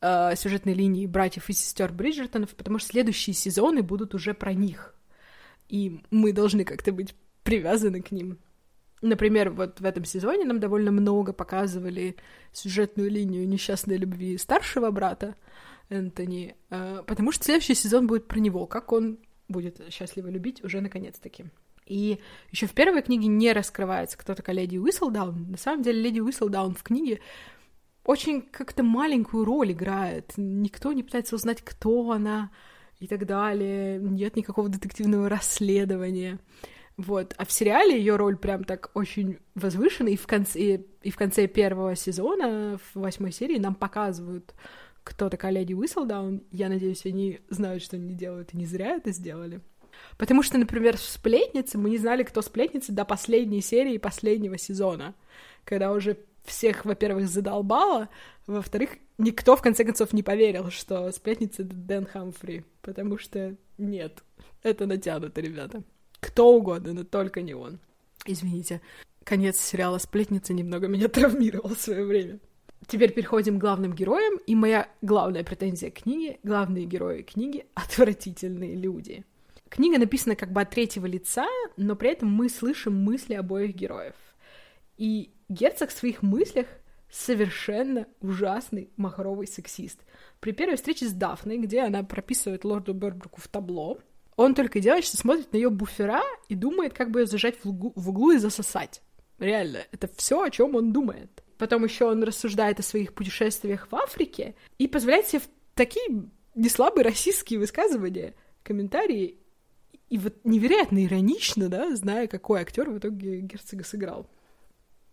э, 0.00 0.36
сюжетные 0.36 0.74
линии 0.74 1.06
братьев 1.06 1.48
и 1.48 1.52
сестер 1.52 1.92
Бриджертонов, 1.92 2.54
потому 2.54 2.78
что 2.78 2.90
следующие 2.90 3.34
сезоны 3.34 3.82
будут 3.82 4.14
уже 4.14 4.34
про 4.34 4.52
них. 4.52 4.94
И 5.68 6.00
мы 6.10 6.32
должны 6.32 6.64
как-то 6.64 6.92
быть 6.92 7.14
привязаны 7.42 8.02
к 8.02 8.10
ним. 8.10 8.38
Например, 9.02 9.50
вот 9.50 9.80
в 9.80 9.84
этом 9.84 10.04
сезоне 10.04 10.44
нам 10.44 10.60
довольно 10.60 10.90
много 10.90 11.32
показывали 11.32 12.16
сюжетную 12.52 13.10
линию 13.10 13.46
несчастной 13.46 13.96
любви 13.96 14.38
старшего 14.38 14.90
брата 14.90 15.34
Энтони, 15.90 16.56
э, 16.70 17.02
потому 17.06 17.32
что 17.32 17.44
следующий 17.44 17.74
сезон 17.74 18.06
будет 18.06 18.26
про 18.26 18.38
него, 18.38 18.66
как 18.66 18.92
он 18.92 19.18
будет 19.48 19.80
счастливо 19.90 20.28
любить 20.28 20.64
уже 20.64 20.80
наконец-таки. 20.80 21.46
И 21.86 22.18
еще 22.50 22.66
в 22.66 22.72
первой 22.72 23.02
книге 23.02 23.26
не 23.26 23.52
раскрывается, 23.52 24.16
кто 24.16 24.34
такая 24.34 24.56
леди 24.56 24.78
Уисселдаун. 24.78 25.50
На 25.50 25.58
самом 25.58 25.82
деле, 25.82 26.00
леди 26.00 26.20
Уисселдаун 26.20 26.74
в 26.74 26.82
книге 26.82 27.20
очень 28.04 28.42
как-то 28.42 28.82
маленькую 28.82 29.44
роль 29.44 29.72
играет. 29.72 30.32
Никто 30.36 30.92
не 30.92 31.02
пытается 31.02 31.36
узнать, 31.36 31.62
кто 31.62 32.10
она 32.10 32.50
и 33.00 33.06
так 33.06 33.26
далее. 33.26 33.98
Нет 33.98 34.36
никакого 34.36 34.68
детективного 34.68 35.28
расследования. 35.28 36.38
Вот. 36.96 37.34
А 37.36 37.44
в 37.44 37.52
сериале 37.52 37.98
ее 37.98 38.16
роль 38.16 38.36
прям 38.36 38.64
так 38.64 38.90
очень 38.94 39.38
возвышена, 39.54 40.08
и 40.08 40.16
в 40.16 40.26
конце, 40.26 40.84
и 41.02 41.10
в 41.10 41.16
конце 41.16 41.46
первого 41.48 41.96
сезона, 41.96 42.78
в 42.78 43.00
восьмой 43.00 43.32
серии, 43.32 43.58
нам 43.58 43.74
показывают, 43.74 44.54
кто 45.02 45.28
такая 45.28 45.52
леди 45.52 45.74
Уисселдаун. 45.74 46.44
Я 46.50 46.68
надеюсь, 46.68 47.04
они 47.04 47.40
знают, 47.48 47.82
что 47.82 47.96
они 47.96 48.14
делают, 48.14 48.54
и 48.54 48.56
не 48.56 48.64
зря 48.64 48.96
это 48.96 49.10
сделали. 49.10 49.60
Потому 50.16 50.42
что, 50.42 50.58
например, 50.58 50.96
в 50.96 51.02
«Сплетнице» 51.02 51.78
мы 51.78 51.90
не 51.90 51.98
знали, 51.98 52.22
кто 52.22 52.42
сплетница 52.42 52.92
до 52.92 53.04
последней 53.04 53.60
серии 53.60 53.98
последнего 53.98 54.58
сезона, 54.58 55.14
когда 55.64 55.92
уже 55.92 56.18
всех, 56.44 56.84
во-первых, 56.84 57.28
задолбало, 57.28 58.08
во-вторых, 58.46 58.90
никто, 59.18 59.56
в 59.56 59.62
конце 59.62 59.84
концов, 59.84 60.12
не 60.12 60.22
поверил, 60.22 60.70
что 60.70 61.10
сплетница— 61.12 61.62
Дэн 61.64 62.06
Хамфри, 62.06 62.64
потому 62.82 63.18
что 63.18 63.56
нет, 63.78 64.22
это 64.62 64.86
натянуто, 64.86 65.40
ребята. 65.40 65.82
Кто 66.20 66.54
угодно, 66.54 66.92
но 66.92 67.04
только 67.04 67.42
не 67.42 67.54
он. 67.54 67.78
Извините. 68.26 68.80
Конец 69.24 69.58
сериала 69.58 69.98
«Сплетница» 69.98 70.52
немного 70.52 70.86
меня 70.86 71.08
травмировал 71.08 71.74
в 71.74 71.80
свое 71.80 72.04
время. 72.04 72.38
Теперь 72.86 73.12
переходим 73.12 73.58
к 73.58 73.60
главным 73.60 73.94
героям, 73.94 74.38
и 74.46 74.54
моя 74.54 74.88
главная 75.00 75.42
претензия 75.42 75.90
к 75.90 76.02
книге— 76.02 76.38
главные 76.42 76.84
герои 76.84 77.22
книги— 77.22 77.66
отвратительные 77.74 78.74
люди. 78.74 79.24
Книга 79.74 79.98
написана 79.98 80.36
как 80.36 80.52
бы 80.52 80.60
от 80.60 80.70
третьего 80.70 81.04
лица, 81.04 81.48
но 81.76 81.96
при 81.96 82.10
этом 82.10 82.28
мы 82.28 82.48
слышим 82.48 82.94
мысли 82.94 83.34
обоих 83.34 83.74
героев. 83.74 84.14
И 84.96 85.34
герцог 85.48 85.90
в 85.90 85.98
своих 85.98 86.22
мыслях 86.22 86.68
совершенно 87.10 88.06
ужасный 88.20 88.90
махровый 88.96 89.48
сексист. 89.48 89.98
При 90.38 90.52
первой 90.52 90.76
встрече 90.76 91.08
с 91.08 91.12
Дафной, 91.12 91.58
где 91.58 91.80
она 91.80 92.04
прописывает 92.04 92.64
лорду 92.64 92.94
Бербруку 92.94 93.40
в 93.40 93.48
табло, 93.48 93.98
он 94.36 94.54
только 94.54 94.78
делает, 94.78 95.04
что 95.04 95.16
смотрит 95.16 95.52
на 95.52 95.56
ее 95.56 95.70
буфера 95.70 96.22
и 96.48 96.54
думает, 96.54 96.94
как 96.94 97.10
бы 97.10 97.22
ее 97.22 97.26
зажать 97.26 97.56
в 97.64 97.68
углу, 97.68 97.92
в 97.96 98.10
углу 98.10 98.30
и 98.30 98.38
засосать. 98.38 99.02
Реально, 99.40 99.78
это 99.90 100.08
все, 100.16 100.40
о 100.40 100.50
чем 100.50 100.76
он 100.76 100.92
думает. 100.92 101.42
Потом 101.58 101.82
еще 101.82 102.04
он 102.04 102.22
рассуждает 102.22 102.78
о 102.78 102.84
своих 102.84 103.12
путешествиях 103.12 103.88
в 103.90 103.96
Африке 103.96 104.54
и 104.78 104.86
позволяет 104.86 105.26
себе 105.26 105.42
такие 105.74 106.28
неслабые 106.54 107.04
российские 107.04 107.58
высказывания, 107.58 108.34
комментарии. 108.62 109.40
И 110.08 110.18
вот 110.18 110.34
невероятно 110.44 111.04
иронично, 111.04 111.68
да, 111.68 111.94
зная, 111.96 112.26
какой 112.26 112.60
актер 112.60 112.90
в 112.90 112.98
итоге 112.98 113.40
герцога 113.40 113.84
сыграл. 113.84 114.28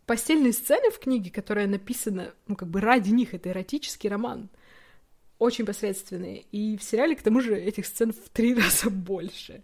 Постельные 0.06 0.54
сцены 0.54 0.92
в 0.92 1.00
книге, 1.00 1.32
которая 1.32 1.68
написана, 1.68 2.34
ну, 2.48 2.56
как 2.56 2.70
бы 2.70 2.82
ради 2.82 3.12
них, 3.12 3.34
это 3.34 3.50
эротический 3.50 4.10
роман— 4.10 4.50
очень 5.42 5.66
посредственные. 5.66 6.46
И 6.52 6.78
в 6.78 6.84
сериале, 6.84 7.16
к 7.16 7.24
тому 7.24 7.42
же, 7.42 7.58
этих 7.58 7.88
сцен 7.88 8.14
в 8.14 8.30
три 8.30 8.54
раза 8.62 8.92
больше. 8.92 9.64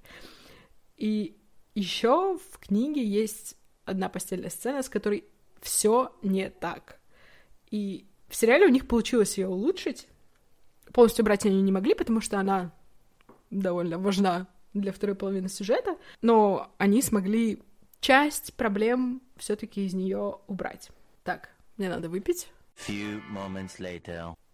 И 0.98 1.38
еще 1.76 2.40
в 2.40 2.58
книге 2.58 3.06
есть 3.06 3.56
одна 3.86 4.10
постельная 4.10 4.50
сцена, 4.50 4.82
с 4.82 4.90
которой 4.90 5.24
все 5.62 6.12
не 6.24 6.50
так. 6.50 7.00
И 7.70 8.08
в 8.28 8.36
сериале 8.36 8.66
у 8.66 8.70
них 8.70 8.88
получилось 8.88 9.38
ее 9.38 9.50
улучшить. 9.50 10.08
Полностью 10.94 11.24
брать 11.24 11.46
они 11.46 11.62
не 11.62 11.72
могли, 11.72 11.94
потому 11.94 12.22
что 12.22 12.40
она 12.40 12.74
довольно 13.52 14.00
важна 14.00 14.48
для 14.82 14.92
второй 14.92 15.16
половины 15.16 15.50
сюжета, 15.50 15.98
но 16.22 16.74
они 16.78 17.02
смогли 17.02 17.62
часть 18.00 18.54
проблем 18.54 19.22
все-таки 19.38 19.86
из 19.86 19.94
нее 19.94 20.38
убрать. 20.48 20.90
Так, 21.24 21.50
мне 21.78 21.90
надо 21.90 22.10
выпить. 22.10 22.48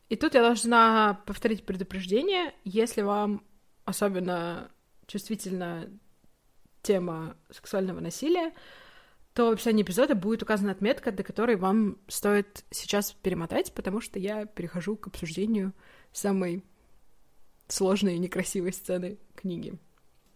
И 0.10 0.16
тут 0.16 0.34
я 0.34 0.42
должна 0.42 1.22
повторить 1.26 1.66
предупреждение, 1.66 2.54
если 2.64 3.02
вам 3.02 3.44
особенно 3.86 4.72
чувствительна 5.08 5.90
тема 6.82 7.36
сексуального 7.50 8.00
насилия, 8.00 8.54
то 9.34 9.50
в 9.50 9.54
описании 9.54 9.84
эпизода 9.84 10.16
будет 10.16 10.44
указана 10.44 10.72
отметка, 10.72 11.12
до 11.12 11.24
которой 11.24 11.56
вам 11.56 11.98
стоит 12.08 12.64
сейчас 12.70 13.14
перемотать, 13.14 13.74
потому 13.74 14.00
что 14.00 14.20
я 14.20 14.46
перехожу 14.46 14.96
к 14.96 15.08
обсуждению 15.08 15.74
самой 16.12 16.64
сложной 17.68 18.16
и 18.16 18.20
некрасивой 18.20 18.74
сцены 18.74 19.18
книги. 19.36 19.80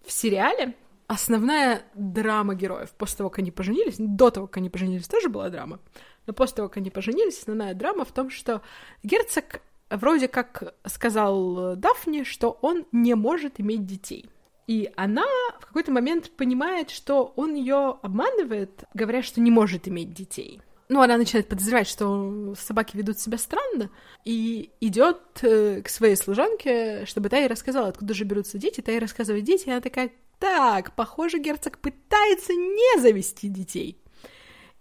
В 0.08 0.12
сериале 0.12 0.74
основная 1.08 1.84
драма 1.94 2.56
героев 2.56 2.92
после 2.98 3.18
того, 3.18 3.30
как 3.30 3.40
они 3.40 3.52
поженились, 3.52 3.96
до 4.00 4.30
того, 4.30 4.48
как 4.48 4.58
они 4.58 4.70
поженились, 4.70 5.08
тоже 5.08 5.28
была 5.28 5.50
драма, 5.50 5.80
но 6.26 6.34
после 6.34 6.56
того, 6.56 6.70
как 6.70 6.78
они 6.78 6.90
поженились, 6.90 7.40
основная 7.40 7.74
драма 7.74 8.06
в 8.06 8.14
том, 8.14 8.30
что 8.30 8.62
герцог 9.04 9.62
вроде 9.90 10.30
как 10.30 10.76
сказал 10.86 11.76
Дафне, 11.76 12.24
что 12.24 12.58
он 12.62 12.86
не 12.94 13.16
может 13.16 13.60
иметь 13.60 13.86
детей. 13.86 14.30
И 14.66 14.90
она 14.96 15.26
в 15.60 15.66
какой-то 15.66 15.92
момент 15.92 16.32
понимает, 16.32 16.90
что 16.90 17.34
он 17.36 17.56
ее 17.56 17.98
обманывает, 18.02 18.86
говоря, 18.94 19.22
что 19.24 19.42
не 19.42 19.52
может 19.52 19.90
иметь 19.90 20.14
детей. 20.14 20.62
Ну, 20.90 21.02
она 21.02 21.18
начинает 21.18 21.50
подозревать, 21.50 21.88
что 21.88 22.56
собаки 22.58 22.96
ведут 22.96 23.20
себя 23.20 23.38
странно, 23.38 23.90
и 24.24 24.72
идет 24.80 25.20
э, 25.42 25.82
к 25.82 25.90
своей 25.90 26.16
служанке, 26.16 27.06
чтобы 27.06 27.28
та 27.28 27.38
ей 27.38 27.48
рассказала, 27.48 27.90
откуда 27.90 28.14
же 28.14 28.24
берутся 28.24 28.58
дети. 28.58 28.80
Та 28.80 28.94
ей 28.94 29.00
рассказывает 29.00 29.44
дети, 29.44 29.68
и 29.68 29.72
она 29.72 29.82
такая, 29.82 30.12
так, 30.40 30.96
похоже, 30.96 31.40
герцог 31.40 31.80
пытается 31.80 32.54
не 32.54 33.02
завести 33.02 33.50
детей. 33.50 34.02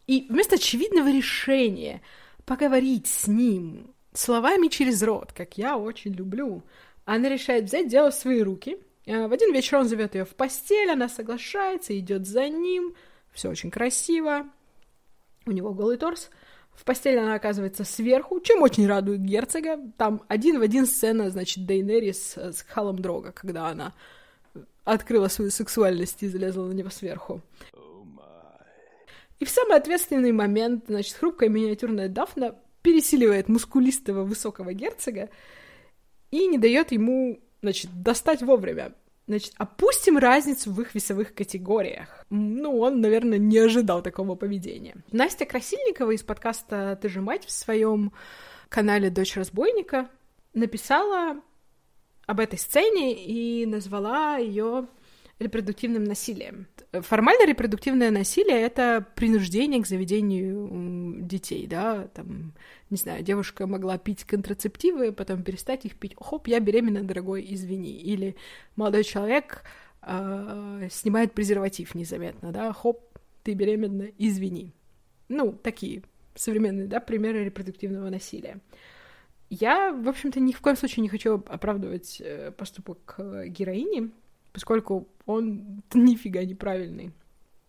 И 0.06 0.26
вместо 0.28 0.54
очевидного 0.54 1.10
решения 1.10 2.02
поговорить 2.44 3.08
с 3.08 3.26
ним 3.26 3.92
словами 4.14 4.68
через 4.68 5.02
рот, 5.02 5.32
как 5.32 5.58
я 5.58 5.76
очень 5.76 6.12
люблю, 6.12 6.62
она 7.04 7.28
решает 7.28 7.64
взять 7.64 7.88
дело 7.88 8.12
в 8.12 8.14
свои 8.14 8.42
руки. 8.42 8.78
Э, 9.06 9.26
в 9.26 9.32
один 9.32 9.52
вечер 9.52 9.78
он 9.78 9.88
зовет 9.88 10.14
ее 10.14 10.24
в 10.24 10.36
постель, 10.36 10.90
она 10.90 11.08
соглашается, 11.08 11.98
идет 11.98 12.26
за 12.28 12.48
ним, 12.48 12.94
все 13.32 13.50
очень 13.50 13.72
красиво, 13.72 14.46
у 15.46 15.52
него 15.52 15.72
голый 15.72 15.96
торс. 15.96 16.30
В 16.74 16.84
постели 16.84 17.16
она 17.16 17.34
оказывается 17.34 17.84
сверху, 17.84 18.40
чем 18.40 18.62
очень 18.62 18.86
радует 18.86 19.22
герцога. 19.22 19.78
Там 19.96 20.22
один 20.28 20.58
в 20.58 20.62
один 20.62 20.86
сцена, 20.86 21.30
значит, 21.30 21.64
Дейнерис 21.64 22.36
с 22.36 22.62
Халом 22.62 22.98
Дрога, 22.98 23.32
когда 23.32 23.68
она 23.68 23.94
открыла 24.84 25.28
свою 25.28 25.50
сексуальность 25.50 26.22
и 26.22 26.28
залезла 26.28 26.66
на 26.66 26.72
него 26.72 26.90
сверху. 26.90 27.40
И 29.38 29.44
в 29.44 29.50
самый 29.50 29.76
ответственный 29.76 30.32
момент, 30.32 30.84
значит, 30.88 31.16
хрупкая 31.16 31.48
миниатюрная 31.48 32.08
Дафна 32.08 32.54
пересиливает 32.82 33.48
мускулистого 33.48 34.22
высокого 34.22 34.72
герцога 34.72 35.30
и 36.30 36.46
не 36.46 36.58
дает 36.58 36.92
ему, 36.92 37.40
значит, 37.62 37.90
достать 38.02 38.42
вовремя. 38.42 38.92
Значит, 39.26 39.54
опустим 39.56 40.18
разницу 40.18 40.70
в 40.72 40.80
их 40.80 40.94
весовых 40.94 41.34
категориях. 41.34 42.24
Ну, 42.30 42.78
он, 42.78 43.00
наверное, 43.00 43.38
не 43.38 43.58
ожидал 43.58 44.00
такого 44.00 44.36
поведения. 44.36 44.96
Настя 45.10 45.46
Красильникова 45.46 46.12
из 46.12 46.22
подкаста 46.22 46.96
«Ты 47.02 47.08
же 47.08 47.20
мать» 47.20 47.44
в 47.44 47.50
своем 47.50 48.12
канале 48.68 49.10
«Дочь 49.10 49.36
разбойника» 49.36 50.08
написала 50.54 51.40
об 52.26 52.40
этой 52.40 52.58
сцене 52.58 53.14
и 53.14 53.66
назвала 53.66 54.36
ее 54.36 54.86
репродуктивным 55.40 56.04
насилием. 56.04 56.68
Формально 56.92 57.46
репродуктивное 57.46 58.10
насилие— 58.10 58.60
это 58.62 59.04
принуждение 59.16 59.82
к 59.82 59.86
заведению 59.86 61.20
детей, 61.22 61.66
да, 61.66 62.08
там, 62.14 62.52
не 62.90 62.96
знаю, 62.96 63.22
девушка 63.22 63.66
могла 63.66 63.98
пить 63.98 64.24
контрацептивы, 64.24 65.12
потом 65.12 65.42
перестать 65.42 65.84
их 65.84 65.96
пить, 65.96 66.14
хоп, 66.16 66.46
я 66.46 66.60
беременна, 66.60 67.02
дорогой, 67.02 67.44
извини, 67.48 67.92
или 67.92 68.36
молодой 68.76 69.04
человек 69.04 69.64
э, 70.02 70.88
снимает 70.90 71.32
презерватив 71.32 71.94
незаметно, 71.94 72.52
да, 72.52 72.72
хоп, 72.72 73.00
ты 73.42 73.54
беременна, 73.54 74.08
извини. 74.18 74.72
Ну, 75.28 75.52
такие 75.52 76.02
современные, 76.34 76.86
да, 76.86 77.00
примеры 77.00 77.44
репродуктивного 77.44 78.10
насилия. 78.10 78.60
Я, 79.50 79.92
в 79.92 80.08
общем-то, 80.08 80.40
ни 80.40 80.52
в 80.52 80.60
коем 80.60 80.76
случае 80.76 81.02
не 81.02 81.08
хочу 81.08 81.34
оправдывать 81.34 82.20
э, 82.20 82.52
поступок 82.52 83.16
героини, 83.18 84.12
поскольку 84.56 85.06
он 85.26 85.82
нифига 85.92 86.42
неправильный. 86.42 87.12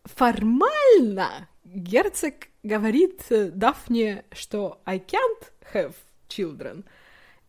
Формально 0.05 1.49
герцог 1.65 2.33
говорит 2.63 3.25
э, 3.29 3.51
Дафне, 3.51 4.23
что 4.31 4.79
I 4.85 4.99
can't 4.99 5.51
have 5.73 5.93
children. 6.29 6.85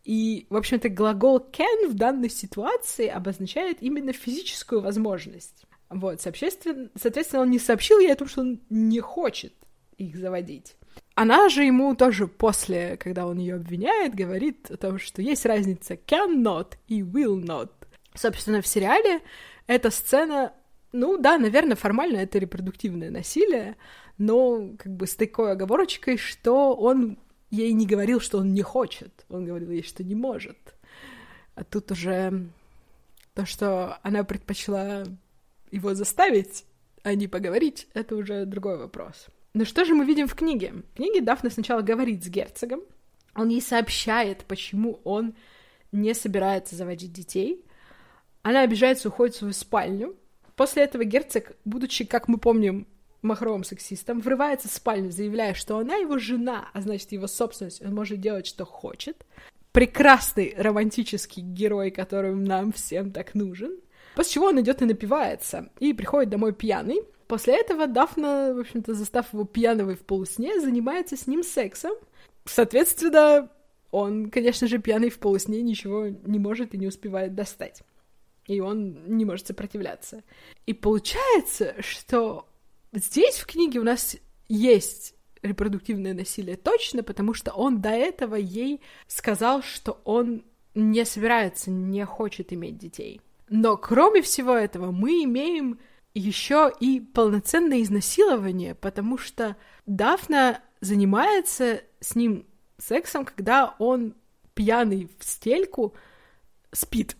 И, 0.03 0.45
в 0.49 0.57
общем-то, 0.57 0.89
глагол 0.89 1.37
can 1.39 1.87
в 1.87 1.93
данной 1.93 2.29
ситуации 2.29 3.07
обозначает 3.07 3.77
именно 3.81 4.11
физическую 4.11 4.81
возможность. 4.81 5.63
Вот, 5.89 6.19
соответственно, 6.19 6.89
он 7.41 7.49
не 7.49 7.59
сообщил 7.59 7.99
ей 7.99 8.11
о 8.11 8.17
том, 8.17 8.27
что 8.27 8.41
он 8.41 8.59
не 8.69 8.99
хочет 8.99 9.53
их 9.97 10.17
заводить. 10.17 10.75
Она 11.15 11.47
же 11.47 11.63
ему 11.63 11.95
тоже 11.95 12.27
после, 12.27 12.97
когда 12.97 13.25
он 13.25 13.37
ее 13.37 13.55
обвиняет, 13.55 14.15
говорит 14.15 14.69
о 14.69 14.75
том, 14.75 14.99
что 14.99 15.21
есть 15.21 15.45
разница 15.45 15.93
cannot 15.93 16.73
и 16.89 17.01
will 17.01 17.41
not. 17.41 17.69
Собственно, 18.19 18.61
в 18.61 18.67
сериале 18.67 19.21
эта 19.65 19.91
сцена, 19.91 20.51
ну 20.91 21.17
да, 21.17 21.37
наверное, 21.37 21.77
формально 21.77 22.17
это 22.17 22.37
репродуктивное 22.37 23.11
насилие, 23.11 23.77
но 24.17 24.71
как 24.77 24.93
бы 24.93 25.07
с 25.07 25.15
такой 25.15 25.53
оговорочкой, 25.53 26.17
что 26.17 26.75
он 26.75 27.17
ей 27.49 27.71
не 27.71 27.87
говорил, 27.87 28.19
что 28.19 28.39
он 28.39 28.53
не 28.53 28.61
хочет, 28.61 29.25
он 29.29 29.45
говорил 29.45 29.71
ей, 29.71 29.83
что 29.83 30.03
не 30.03 30.15
может. 30.15 30.57
А 31.55 31.63
тут 31.63 31.91
уже 31.93 32.47
то, 33.35 33.45
что 33.45 33.99
она 34.03 34.25
предпочла 34.25 35.05
его 35.71 35.93
заставить, 35.93 36.65
а 37.03 37.15
не 37.15 37.29
поговорить, 37.29 37.87
это 37.93 38.17
уже 38.17 38.45
другой 38.45 38.77
вопрос. 38.77 39.27
Но 39.53 39.63
что 39.63 39.85
же 39.85 39.95
мы 39.95 40.03
видим 40.03 40.27
в 40.27 40.35
книге? 40.35 40.73
В 40.91 40.97
книге 40.97 41.21
Дафна 41.21 41.49
сначала 41.49 41.81
говорит 41.81 42.21
с 42.25 42.27
герцогом, 42.27 42.81
он 43.33 43.47
ей 43.47 43.61
сообщает, 43.61 44.43
почему 44.43 44.99
он 45.05 45.35
не 45.93 46.13
собирается 46.13 46.75
заводить 46.75 47.13
детей, 47.13 47.63
она 48.41 48.61
обижается, 48.61 49.09
уходит 49.09 49.35
в 49.35 49.39
свою 49.39 49.53
спальню. 49.53 50.15
После 50.55 50.83
этого 50.83 51.03
герцог, 51.03 51.53
будучи, 51.65 52.05
как 52.05 52.27
мы 52.27 52.37
помним, 52.37 52.87
махровым 53.21 53.63
сексистом, 53.63 54.21
врывается 54.21 54.67
в 54.69 54.71
спальню, 54.71 55.11
заявляя, 55.11 55.53
что 55.53 55.77
она 55.77 55.95
его 55.95 56.17
жена, 56.17 56.69
а 56.73 56.81
значит, 56.81 57.11
его 57.11 57.27
собственность, 57.27 57.81
он 57.81 57.93
может 57.93 58.19
делать, 58.19 58.47
что 58.47 58.65
хочет. 58.65 59.25
Прекрасный 59.71 60.55
романтический 60.57 61.43
герой, 61.43 61.91
который 61.91 62.33
нам 62.33 62.71
всем 62.71 63.11
так 63.11 63.35
нужен. 63.35 63.77
После 64.15 64.33
чего 64.33 64.47
он 64.47 64.59
идет 64.59 64.81
и 64.81 64.85
напивается, 64.85 65.69
и 65.79 65.93
приходит 65.93 66.29
домой 66.29 66.53
пьяный. 66.53 67.03
После 67.27 67.55
этого 67.55 67.87
Дафна, 67.87 68.53
в 68.55 68.59
общем-то, 68.59 68.95
застав 68.95 69.31
его 69.33 69.45
пьяного 69.45 69.95
в 69.95 69.99
полусне, 69.99 70.59
занимается 70.59 71.15
с 71.15 71.27
ним 71.27 71.43
сексом. 71.43 71.91
Соответственно, 72.45 73.49
он, 73.91 74.31
конечно 74.31 74.67
же, 74.67 74.79
пьяный 74.79 75.09
в 75.09 75.19
полусне 75.19 75.61
ничего 75.61 76.07
не 76.07 76.39
может 76.39 76.73
и 76.73 76.77
не 76.77 76.87
успевает 76.87 77.35
достать 77.35 77.83
и 78.49 78.59
он 78.59 79.15
не 79.15 79.25
может 79.25 79.47
сопротивляться. 79.47 80.23
И 80.65 80.73
получается, 80.73 81.75
что 81.79 82.49
здесь 82.91 83.37
в 83.37 83.45
книге 83.45 83.79
у 83.79 83.83
нас 83.83 84.17
есть 84.47 85.13
репродуктивное 85.43 86.15
насилие 86.15 86.57
точно, 86.57 87.03
потому 87.03 87.35
что 87.35 87.51
он 87.51 87.79
до 87.79 87.89
этого 87.89 88.35
ей 88.35 88.81
сказал, 89.07 89.61
что 89.61 90.01
он 90.03 90.43
не 90.73 91.05
собирается, 91.05 91.69
не 91.69 92.03
хочет 92.05 92.51
иметь 92.51 92.79
детей. 92.79 93.21
Но 93.49 93.77
кроме 93.77 94.23
всего 94.23 94.55
этого 94.55 94.91
мы 94.91 95.23
имеем 95.23 95.79
еще 96.15 96.71
и 96.79 96.99
полноценное 96.99 97.83
изнасилование, 97.83 98.73
потому 98.73 99.19
что 99.19 99.57
Дафна 99.85 100.63
занимается 100.81 101.83
с 101.99 102.15
ним 102.15 102.47
сексом, 102.79 103.25
когда 103.25 103.75
он 103.77 104.15
пьяный 104.55 105.07
в 105.19 105.23
стельку 105.23 105.93
спит 106.71 107.15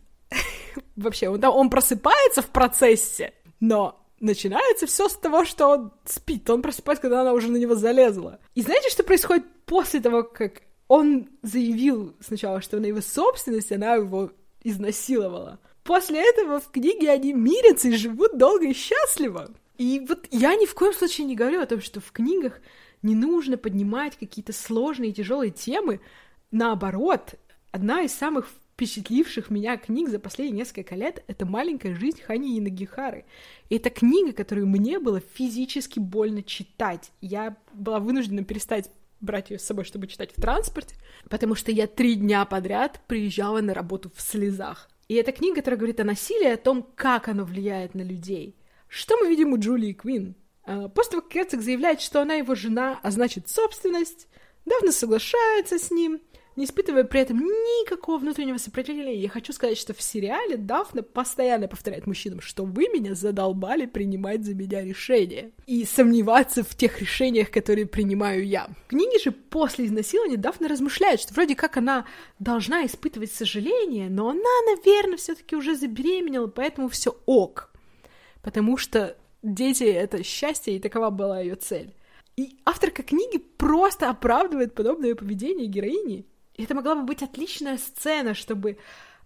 вообще, 0.96 1.30
он, 1.30 1.44
он 1.44 1.70
просыпается 1.70 2.42
в 2.42 2.48
процессе, 2.48 3.34
но 3.60 4.00
начинается 4.20 4.86
все 4.86 5.08
с 5.08 5.16
того, 5.16 5.46
что 5.46 5.68
он 5.68 5.92
спит. 6.06 6.50
Он 6.50 6.62
просыпается, 6.62 7.02
когда 7.02 7.22
она 7.22 7.34
уже 7.34 7.50
на 7.50 7.58
него 7.58 7.76
залезла. 7.76 8.40
И 8.56 8.62
знаете, 8.62 8.90
что 8.90 9.04
происходит 9.04 9.46
после 9.66 10.00
того, 10.02 10.24
как 10.24 10.62
он 10.88 11.30
заявил 11.42 12.16
сначала, 12.20 12.62
что 12.62 12.78
она 12.78 12.88
его 12.88 13.02
собственность, 13.02 13.72
она 13.72 13.94
его 13.96 14.32
изнасиловала. 14.64 15.60
После 15.84 16.22
этого 16.28 16.60
в 16.60 16.70
книге 16.72 17.12
они 17.12 17.34
мирятся 17.34 17.88
и 17.88 17.96
живут 17.96 18.38
долго 18.38 18.68
и 18.68 18.74
счастливо. 18.74 19.52
И 19.78 20.06
вот 20.08 20.28
я 20.32 20.56
ни 20.56 20.66
в 20.66 20.76
коем 20.76 20.94
случае 20.94 21.26
не 21.26 21.36
говорю 21.36 21.62
о 21.62 21.66
том, 21.66 21.82
что 21.82 22.02
в 22.02 22.12
книгах 22.12 22.60
не 23.02 23.16
нужно 23.16 23.58
поднимать 23.58 24.18
какие-то 24.18 24.52
сложные 24.52 25.12
и 25.12 25.14
тяжелые 25.14 25.52
темы. 25.52 26.02
Наоборот, 26.52 27.36
одна 27.72 28.02
из 28.02 28.14
самых 28.14 28.50
впечатливших 28.80 29.50
меня 29.50 29.76
книг 29.76 30.08
за 30.08 30.20
последние 30.20 30.60
несколько 30.60 30.96
лет— 30.96 31.22
это 31.28 31.46
«Маленькая 31.46 31.94
жизнь 31.96 32.22
Хани 32.22 32.56
и 32.56 32.62
Нагихары». 32.62 33.26
И 33.68 33.76
это 33.76 33.90
книга, 33.90 34.32
которую 34.32 34.68
мне 34.68 35.00
было 35.00 35.20
физически 35.20 36.00
больно 36.00 36.44
читать. 36.44 37.12
Я 37.20 37.58
была 37.74 38.00
вынуждена 38.00 38.46
перестать 38.46 38.90
брать 39.20 39.50
ее 39.50 39.60
с 39.60 39.66
собой, 39.66 39.84
чтобы 39.84 40.08
читать 40.08 40.32
в 40.32 40.42
транспорте, 40.42 40.96
потому 41.30 41.56
что 41.56 41.74
я 41.74 41.88
три 41.88 42.16
дня 42.16 42.46
подряд 42.46 43.02
приезжала 43.06 43.60
на 43.60 43.74
работу 43.74 44.10
в 44.16 44.22
слезах. 44.22 44.90
И 45.10 45.16
это 45.16 45.34
книга, 45.34 45.58
которая 45.58 45.78
говорит 45.78 46.00
о 46.00 46.06
насилии, 46.06 46.48
о 46.48 46.56
том, 46.56 46.88
как 46.96 47.28
оно 47.28 47.44
влияет 47.44 47.96
на 47.96 48.02
людей. 48.02 48.56
Что 48.88 49.18
мы 49.18 49.28
видим 49.28 49.52
у 49.52 49.60
Джулии 49.60 49.92
Квин? 49.92 50.36
А, 50.64 50.88
после 50.88 51.12
того, 51.12 51.24
как 51.24 51.34
герцог 51.34 51.62
заявляет, 51.62 52.00
что 52.00 52.22
она 52.22 52.36
его 52.36 52.56
жена, 52.56 52.98
а 53.04 53.12
значит 53.12 53.50
собственность, 53.50 54.30
Дафна 54.66 54.94
соглашается 54.94 55.78
с 55.78 55.92
ним, 55.92 56.22
не 56.60 56.66
испытывая 56.66 57.06
при 57.06 57.22
этом 57.22 57.40
никакого 57.40 58.18
внутреннего 58.18 58.58
сопротивления. 58.58 59.16
Я 59.16 59.30
хочу 59.30 59.54
сказать, 59.54 59.78
что 59.78 59.94
в 59.94 60.02
сериале 60.02 60.58
Дафна 60.58 61.04
постоянно 61.04 61.70
повторяет 61.70 62.06
мужчинам, 62.06 62.42
что 62.42 62.66
вы 62.66 62.90
меня 62.90 63.16
задолбали 63.16 63.86
принимать 63.86 64.44
за 64.44 64.54
меня 64.54 64.84
решения 64.84 65.52
и 65.68 65.86
сомневаться 65.86 66.66
в 66.66 66.76
тех 66.76 67.00
решениях, 67.00 67.50
которые 67.50 67.86
принимаю 67.86 68.46
я. 68.46 68.68
В 68.86 68.90
книге 68.90 69.20
же 69.20 69.32
после 69.32 69.86
изнасилования 69.86 70.36
Дафна 70.36 70.68
размышляет, 70.68 71.22
что 71.22 71.34
вроде 71.34 71.56
как 71.56 71.78
она 71.78 72.06
должна 72.40 72.86
испытывать 72.86 73.32
сожаление, 73.32 74.10
но 74.10 74.28
она, 74.28 74.76
наверное, 74.76 75.16
все 75.16 75.36
таки 75.36 75.56
уже 75.56 75.78
забеременела, 75.78 76.48
поэтому 76.48 76.90
все 76.90 77.16
ок. 77.26 77.72
Потому 78.42 78.76
что 78.76 79.16
дети— 79.44 79.84
это 79.86 80.24
счастье, 80.24 80.76
и 80.76 80.80
такова 80.80 81.10
была 81.10 81.40
ее 81.40 81.56
цель. 81.56 81.96
И 82.36 82.58
авторка 82.66 83.04
книги 83.04 83.38
просто 83.38 84.10
оправдывает 84.10 84.74
подобное 84.74 85.16
поведение 85.16 85.68
героини. 85.68 86.26
Это 86.64 86.76
могла 86.76 86.96
бы 86.96 87.04
быть 87.04 87.24
отличная 87.24 87.78
сцена, 87.78 88.34
чтобы 88.34 88.78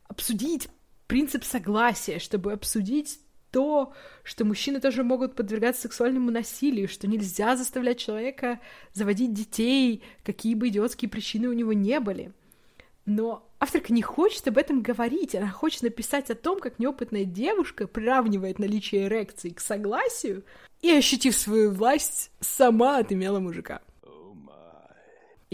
обсудить 0.07 0.69
принцип 1.07 1.43
согласия, 1.43 2.19
чтобы 2.19 2.53
обсудить 2.53 3.19
то, 3.51 3.93
что 4.23 4.45
мужчины 4.45 4.79
тоже 4.79 5.03
могут 5.03 5.35
подвергаться 5.35 5.83
сексуальному 5.83 6.31
насилию, 6.31 6.87
что 6.87 7.07
нельзя 7.07 7.55
заставлять 7.55 7.99
человека 7.99 8.59
заводить 8.93 9.33
детей, 9.33 10.03
какие 10.23 10.55
бы 10.55 10.69
идиотские 10.69 11.09
причины 11.09 11.47
у 11.49 11.53
него 11.53 11.73
не 11.73 11.99
были. 11.99 12.31
Но 13.05 13.47
авторка 13.59 13.93
не 13.93 14.01
хочет 14.01 14.47
об 14.47 14.57
этом 14.57 14.81
говорить, 14.81 15.35
она 15.35 15.49
хочет 15.49 15.83
написать 15.83 16.29
о 16.29 16.35
том, 16.35 16.59
как 16.59 16.79
неопытная 16.79 17.25
девушка 17.25 17.85
приравнивает 17.85 18.59
наличие 18.59 19.05
эрекции 19.05 19.49
к 19.49 19.59
согласию 19.59 20.43
и, 20.81 20.91
ощутив 20.91 21.35
свою 21.35 21.71
власть, 21.71 22.31
сама 22.39 22.97
отымела 22.97 23.39
мужика. 23.39 23.81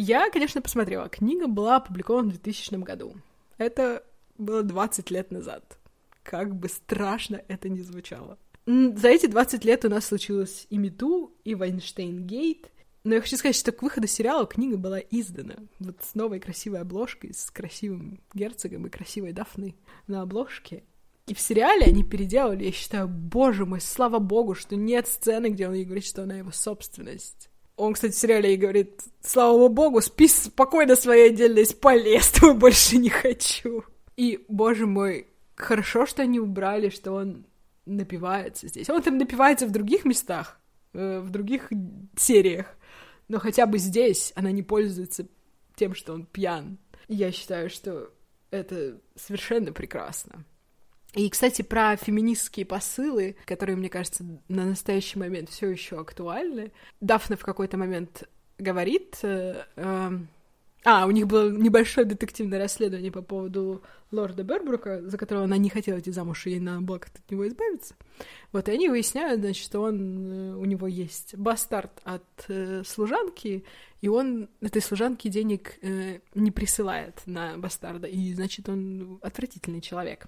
Я, 0.01 0.29
конечно, 0.29 0.61
посмотрела. 0.61 1.09
Книга 1.09 1.47
была 1.47 1.75
опубликована 1.75 2.29
в 2.29 2.41
2000 2.41 2.75
году. 2.85 3.17
Это 3.57 4.01
было 4.37 4.63
20 4.63 5.11
лет 5.11 5.29
назад. 5.29 5.77
Как 6.23 6.55
бы 6.55 6.69
страшно 6.69 7.41
это 7.49 7.67
ни 7.67 7.81
звучало. 7.81 8.37
За 8.65 9.09
эти 9.09 9.25
20 9.25 9.65
лет 9.65 9.83
у 9.83 9.89
нас 9.89 10.05
случилось 10.05 10.67
и 10.69 10.77
Мету, 10.77 11.35
и 11.43 11.53
Вайнштейн 11.53 12.25
Гейт. 12.25 12.71
Но 13.03 13.15
я 13.15 13.19
хочу 13.19 13.35
сказать, 13.35 13.57
что 13.57 13.73
к 13.73 13.81
выходу 13.81 14.07
сериала 14.07 14.45
книга 14.45 14.77
была 14.77 14.99
издана. 14.99 15.55
Вот 15.79 15.97
с 16.01 16.15
новой 16.15 16.39
красивой 16.39 16.79
обложкой, 16.79 17.33
с 17.33 17.51
красивым 17.51 18.21
герцогом 18.33 18.87
и 18.87 18.89
красивой 18.89 19.33
Дафной 19.33 19.75
на 20.07 20.21
обложке. 20.21 20.85
И 21.27 21.33
в 21.33 21.41
сериале 21.41 21.87
они 21.87 22.05
переделали, 22.05 22.63
я 22.63 22.71
считаю, 22.71 23.09
боже 23.09 23.65
мой, 23.65 23.81
слава 23.81 24.19
богу, 24.19 24.55
что 24.55 24.77
нет 24.77 25.09
сцены, 25.09 25.47
где 25.47 25.67
он 25.67 25.73
ей 25.73 25.83
говорит, 25.83 26.05
что 26.05 26.23
она 26.23 26.37
его 26.37 26.53
собственность. 26.53 27.49
Он, 27.79 27.93
кстати, 27.93 28.11
в 28.11 28.17
сериале 28.17 28.53
и 28.53 28.57
говорит, 28.57 29.01
слава 29.21 29.69
богу, 29.69 30.01
спи 30.01 30.27
спокойно 30.27 30.97
своей 30.97 31.29
отдельной 31.29 31.65
спальне, 31.65 32.13
я 32.13 32.21
с 32.21 32.29
тобой 32.29 32.55
больше 32.55 32.97
не 32.97 33.09
хочу. 33.09 33.85
И, 34.17 34.43
боже 34.49 34.85
мой, 34.85 35.27
хорошо, 35.55 36.05
что 36.05 36.23
они 36.23 36.41
убрали, 36.41 36.89
что 36.89 37.13
он 37.13 37.45
напивается 37.85 38.67
здесь. 38.67 38.89
Он 38.89 39.01
там 39.01 39.17
напивается 39.17 39.65
в 39.65 39.71
других 39.71 40.03
местах, 40.03 40.59
э, 40.91 41.21
в 41.21 41.29
других 41.29 41.69
сериях, 42.17 42.65
но 43.29 43.39
хотя 43.39 43.65
бы 43.65 43.77
здесь 43.77 44.33
она 44.35 44.51
не 44.51 44.61
пользуется 44.61 45.25
тем, 45.75 45.95
что 45.95 46.11
он 46.13 46.25
пьян. 46.25 46.77
Я 47.07 47.31
считаю, 47.31 47.69
что 47.69 48.11
это 48.51 48.99
совершенно 49.15 49.71
прекрасно. 49.71 50.43
И, 51.13 51.29
кстати, 51.29 51.63
про 51.63 51.95
феминистские 51.95 52.65
посылы, 52.65 53.35
которые, 53.45 53.75
мне 53.75 53.89
кажется, 53.89 54.23
на 54.47 54.65
настоящий 54.65 55.17
момент 55.17 55.49
все 55.49 55.69
еще 55.69 55.99
актуальны. 55.99 56.71
Дафна 57.01 57.35
в 57.35 57.43
какой-то 57.43 57.77
момент 57.77 58.29
говорит... 58.57 59.17
Э, 59.23 59.63
э, 59.75 60.19
а, 60.85 61.05
у 61.07 61.11
них 61.11 61.27
было 61.27 61.51
небольшое 61.51 62.07
детективное 62.07 62.57
расследование 62.57 63.11
по 63.11 63.21
поводу 63.21 63.83
лорда 64.11 64.43
Бербрука, 64.43 65.01
за 65.01 65.17
которого 65.17 65.43
она 65.43 65.57
не 65.57 65.69
хотела 65.69 65.99
идти 65.99 66.11
замуж, 66.11 66.47
и 66.47 66.51
ей 66.51 66.59
надо 66.59 66.81
было 66.81 66.99
как-то 66.99 67.19
от 67.19 67.29
него 67.29 67.47
избавиться. 67.47 67.95
Вот, 68.53 68.69
и 68.69 68.71
они 68.71 68.87
выясняют, 68.87 69.41
значит, 69.41 69.63
что 69.63 69.81
он, 69.81 70.31
э, 70.31 70.55
у 70.55 70.63
него 70.63 70.87
есть 70.87 71.35
бастард 71.35 71.91
от 72.05 72.23
э, 72.47 72.83
служанки, 72.85 73.65
и 73.99 74.07
он 74.07 74.49
этой 74.61 74.81
служанке 74.81 75.27
денег 75.27 75.77
э, 75.81 76.19
не 76.33 76.51
присылает 76.51 77.23
на 77.25 77.57
бастарда, 77.57 78.07
и, 78.07 78.33
значит, 78.33 78.69
он 78.69 79.19
отвратительный 79.21 79.81
человек. 79.81 80.27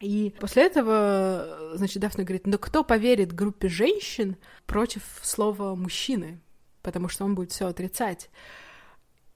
И 0.00 0.34
после 0.40 0.64
этого, 0.64 1.72
значит, 1.74 2.00
Дафна 2.00 2.24
говорит, 2.24 2.46
ну 2.46 2.58
кто 2.58 2.82
поверит 2.82 3.34
группе 3.34 3.68
женщин 3.68 4.36
против 4.66 5.02
слова 5.22 5.74
мужчины? 5.74 6.40
Потому 6.82 7.08
что 7.08 7.26
он 7.26 7.34
будет 7.34 7.52
все 7.52 7.66
отрицать. 7.66 8.30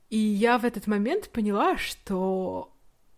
И 0.08 0.16
я 0.16 0.58
в 0.58 0.64
этот 0.64 0.86
момент 0.86 1.28
поняла, 1.28 1.76
что 1.76 2.74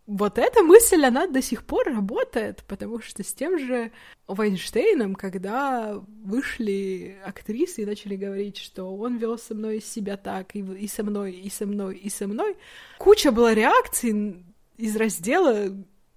вот 0.06 0.38
эта 0.38 0.62
мысль, 0.62 1.04
она 1.04 1.26
до 1.26 1.42
сих 1.42 1.64
пор 1.64 1.86
работает, 1.86 2.64
потому 2.66 3.00
что 3.00 3.22
с 3.24 3.32
тем 3.32 3.58
же 3.58 3.90
Вайнштейном, 4.28 5.14
когда 5.14 6.00
вышли 6.24 7.18
актрисы 7.24 7.82
и 7.82 7.86
начали 7.86 8.16
говорить, 8.16 8.56
что 8.56 8.96
он 8.96 9.16
вел 9.16 9.36
со 9.36 9.54
мной 9.54 9.80
себя 9.80 10.16
так, 10.16 10.54
и, 10.54 10.60
и 10.60 10.86
со 10.86 11.02
мной, 11.02 11.32
и 11.32 11.50
со 11.50 11.66
мной, 11.66 11.96
и 11.96 12.08
со 12.08 12.28
мной, 12.28 12.56
куча 12.98 13.32
была 13.32 13.52
реакций 13.52 14.44
из 14.76 14.96
раздела 14.96 15.70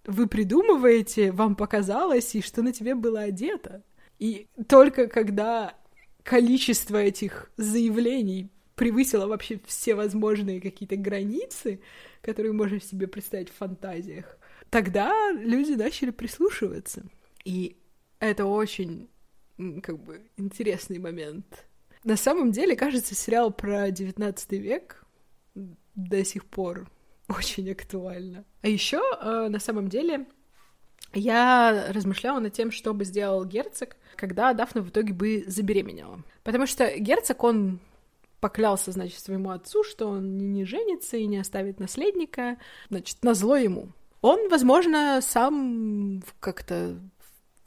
вы 0.09 0.27
придумываете, 0.27 1.31
вам 1.31 1.55
показалось, 1.55 2.33
и 2.35 2.41
что 2.41 2.61
на 2.63 2.73
тебе 2.73 2.95
было 2.95 3.21
одето. 3.21 3.83
И 4.17 4.47
только 4.67 5.07
когда 5.07 5.77
количество 6.23 6.97
этих 6.97 7.51
заявлений 7.57 8.49
превысило 8.75 9.27
вообще 9.27 9.59
все 9.65 9.93
возможные 9.93 10.61
какие-то 10.61 10.95
границы, 10.95 11.79
которые 12.21 12.53
можно 12.53 12.81
себе 12.81 13.07
представить 13.07 13.49
в 13.49 13.55
фантазиях, 13.55 14.37
тогда 14.69 15.31
люди 15.31 15.73
начали 15.73 16.09
прислушиваться. 16.09 17.03
И 17.45 17.77
это 18.19 18.45
очень, 18.45 19.09
как 19.83 19.99
бы, 19.99 20.21
интересный 20.37 20.97
момент. 20.97 21.67
На 22.03 22.17
самом 22.17 22.51
деле, 22.51 22.75
кажется, 22.75 23.13
сериал 23.13 23.51
про 23.51 23.91
19 23.91 24.51
век 24.53 25.05
до 25.95 26.25
сих 26.25 26.45
пор 26.45 26.89
очень 27.29 27.71
актуально. 27.71 28.43
А 28.61 28.67
еще, 28.67 29.01
э, 29.21 29.47
на 29.49 29.59
самом 29.59 29.87
деле, 29.87 30.25
я 31.13 31.87
размышляла 31.89 32.39
над 32.39 32.53
тем, 32.53 32.71
что 32.71 32.93
бы 32.93 33.05
сделал 33.05 33.45
герцог, 33.45 33.95
когда 34.15 34.53
Дафна 34.53 34.81
в 34.81 34.89
итоге 34.89 35.13
бы 35.13 35.43
забеременела. 35.47 36.23
Потому 36.43 36.65
что 36.65 36.91
герцог, 36.97 37.43
он 37.43 37.79
поклялся, 38.39 38.91
значит, 38.91 39.19
своему 39.19 39.51
отцу, 39.51 39.83
что 39.83 40.07
он 40.07 40.53
не 40.53 40.65
женится 40.65 41.17
и 41.17 41.27
не 41.27 41.37
оставит 41.37 41.79
наследника, 41.79 42.57
значит, 42.89 43.23
на 43.23 43.33
зло 43.33 43.57
ему. 43.57 43.89
Он, 44.21 44.49
возможно, 44.49 45.19
сам 45.21 46.23
как-то 46.39 46.99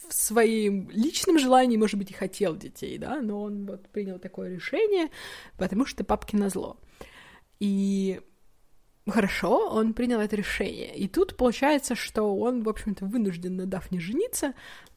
в 0.09 0.15
своим 0.15 0.91
личным 0.91 1.39
желании, 1.39 1.77
может 1.77 1.99
быть, 1.99 2.11
и 2.11 2.15
хотел 2.15 2.57
детей, 2.57 2.99
да, 2.99 3.21
но 3.21 3.43
он 3.43 3.67
вот 3.67 3.89
принял 3.89 4.19
такое 4.19 4.51
решение, 4.55 5.09
потому 5.57 5.87
что 5.87 6.05
папки 6.05 6.37
на 6.37 6.49
зло. 6.49 6.77
И 7.61 8.21
Хорошо, 9.09 9.69
он 9.69 9.95
принял 9.95 10.21
это 10.21 10.37
решение. 10.37 10.95
И 10.97 11.09
тут 11.09 11.37
получается, 11.37 11.95
что 11.95 12.23
он, 12.37 12.63
в 12.63 12.69
общем-то, 12.69 13.05
вынужден 13.05 13.57
на 13.57 13.67
Дафне 13.67 13.99
жениться. 13.99 14.55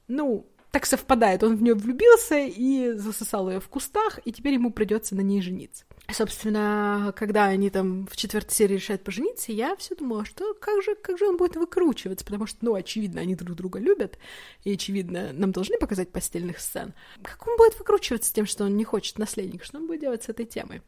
Ну, 0.07 0.47
так 0.75 0.85
совпадает, 0.85 1.41
он 1.41 1.55
в 1.55 1.63
нее 1.63 1.73
влюбился 1.73 2.37
и 2.37 2.91
засосал 2.91 3.49
ее 3.49 3.61
в 3.61 3.69
кустах, 3.69 4.19
и 4.25 4.33
теперь 4.33 4.55
ему 4.55 4.71
придется 4.71 5.15
на 5.15 5.21
ней 5.21 5.41
жениться. 5.41 5.85
Собственно, 6.11 7.13
когда 7.15 7.45
они 7.45 7.69
там 7.69 8.05
в 8.07 8.17
четвертой 8.17 8.53
серии 8.53 8.73
решают 8.73 9.01
пожениться, 9.01 9.53
я 9.53 9.77
все 9.77 9.95
думала, 9.95 10.25
что 10.25 10.53
как 10.53 10.83
же, 10.83 10.95
как 10.95 11.17
же 11.17 11.29
он 11.29 11.37
будет 11.37 11.55
выкручиваться, 11.55 12.25
потому 12.25 12.45
что, 12.45 12.57
ну, 12.59 12.75
очевидно, 12.75 13.21
они 13.21 13.35
друг 13.35 13.55
друга 13.55 13.79
любят, 13.79 14.19
и, 14.65 14.73
очевидно, 14.73 15.31
нам 15.31 15.53
должны 15.53 15.77
показать 15.79 16.11
постельных 16.11 16.59
сцен. 16.59 16.93
Как 17.23 17.47
он 17.47 17.55
будет 17.55 17.79
выкручиваться 17.79 18.33
тем, 18.33 18.45
что 18.45 18.65
он 18.65 18.75
не 18.75 18.83
хочет 18.83 19.17
наследника, 19.17 19.63
что 19.63 19.77
он 19.77 19.87
будет 19.87 20.01
делать 20.01 20.23
с 20.23 20.29
этой 20.29 20.45
темой? 20.45 20.81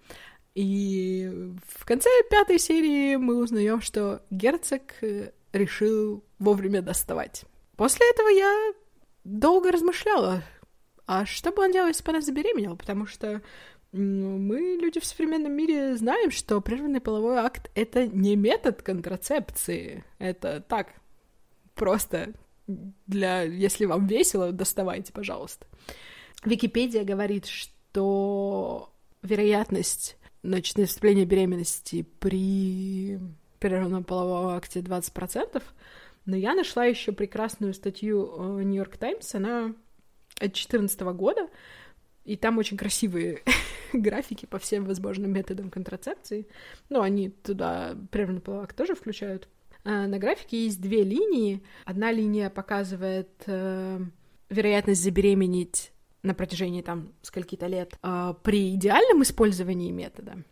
И 0.58 1.30
в 1.67 1.86
конце 1.86 2.10
пятой 2.32 2.58
серии 2.58 3.15
мы 3.15 3.43
узнаем, 3.43 3.80
что 3.80 4.24
герцог 4.32 4.82
э, 5.02 5.30
решил 5.54 6.24
вовремя 6.39 6.82
доставать. 6.82 7.43
После 7.76 8.10
этого 8.10 8.28
я 8.30 8.74
долго 9.24 9.72
размышляла, 9.72 10.41
а 11.06 11.28
что 11.28 11.52
бы 11.52 11.62
он 11.62 11.72
делал, 11.72 11.89
если 11.89 12.04
бы 12.04 12.10
она 12.10 12.22
забеременела? 12.22 12.74
Потому 12.76 13.06
что 13.06 13.43
мы, 13.91 14.80
люди 14.82 15.00
в 15.00 15.06
современном 15.06 15.54
мире, 15.54 15.96
знаем, 15.96 16.32
что 16.32 16.60
прерванный 16.60 17.02
половой 17.02 17.38
акт— 17.38 17.70
это 17.76 18.08
не 18.08 18.36
метод 18.36 18.82
контрацепции. 18.82 20.06
Это 20.17 20.60
так, 20.67 20.88
просто 21.76 22.34
для... 22.65 23.43
Если 23.43 23.86
вам 23.86 24.08
весело, 24.08 24.52
доставайте, 24.52 25.13
пожалуйста. 25.13 25.67
Википедия 26.43 27.04
говорит, 27.04 27.46
что 27.46 28.91
вероятность 29.22 30.16
значит, 30.43 30.78
наступление 30.78 31.26
беременности 31.26 32.06
при 32.19 33.19
прерывном 33.60 34.04
половом 34.04 34.56
акте 34.56 34.80
20%, 34.80 35.62
но 36.26 36.36
я 36.36 36.54
нашла 36.54 36.86
еще 36.86 37.12
прекрасную 37.12 37.73
статью 37.73 38.60
Нью-Йорк 38.60 38.97
Таймс, 38.97 39.34
она 39.36 39.73
от 40.36 40.54
2014 40.54 41.00
года, 41.15 41.50
И 42.26 42.36
там 42.36 42.58
очень 42.58 42.78
красивые 42.78 43.41
графики 43.93 44.45
по 44.45 44.60
всем 44.60 44.86
возможным 44.86 45.32
методам 45.32 45.69
контрацепции. 45.69 46.47
Ну, 46.89 47.02
они 47.02 47.30
туда 47.30 47.95
прерванный 48.12 48.41
половак 48.41 48.73
тоже 48.73 48.95
включают. 48.95 49.47
А 49.86 50.08
на 50.08 50.19
графике 50.19 50.65
есть 50.65 50.82
две 50.82 51.04
линии. 51.04 51.63
Одна 51.86 52.12
линия 52.12 52.50
показывает 52.50 53.30
э, 53.45 54.00
вероятность 54.50 55.02
забеременеть 55.02 55.93
на 56.27 56.33
протяжении 56.33 56.81
там 56.81 57.13
скольки-то 57.21 57.67
лет 57.67 57.97
э, 58.03 58.33
при 58.43 58.75
идеальном 58.75 59.23
использовании 59.23 59.91
метода, 59.91 60.43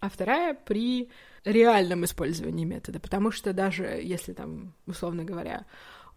а 0.00 0.08
вторая 0.08 0.54
при 0.54 1.10
реальном 1.44 2.04
использовании 2.04 2.64
метода, 2.64 3.00
потому 3.00 3.30
что 3.30 3.52
даже 3.52 3.84
если 3.84 4.32
там, 4.32 4.74
условно 4.86 5.24
говоря, 5.24 5.66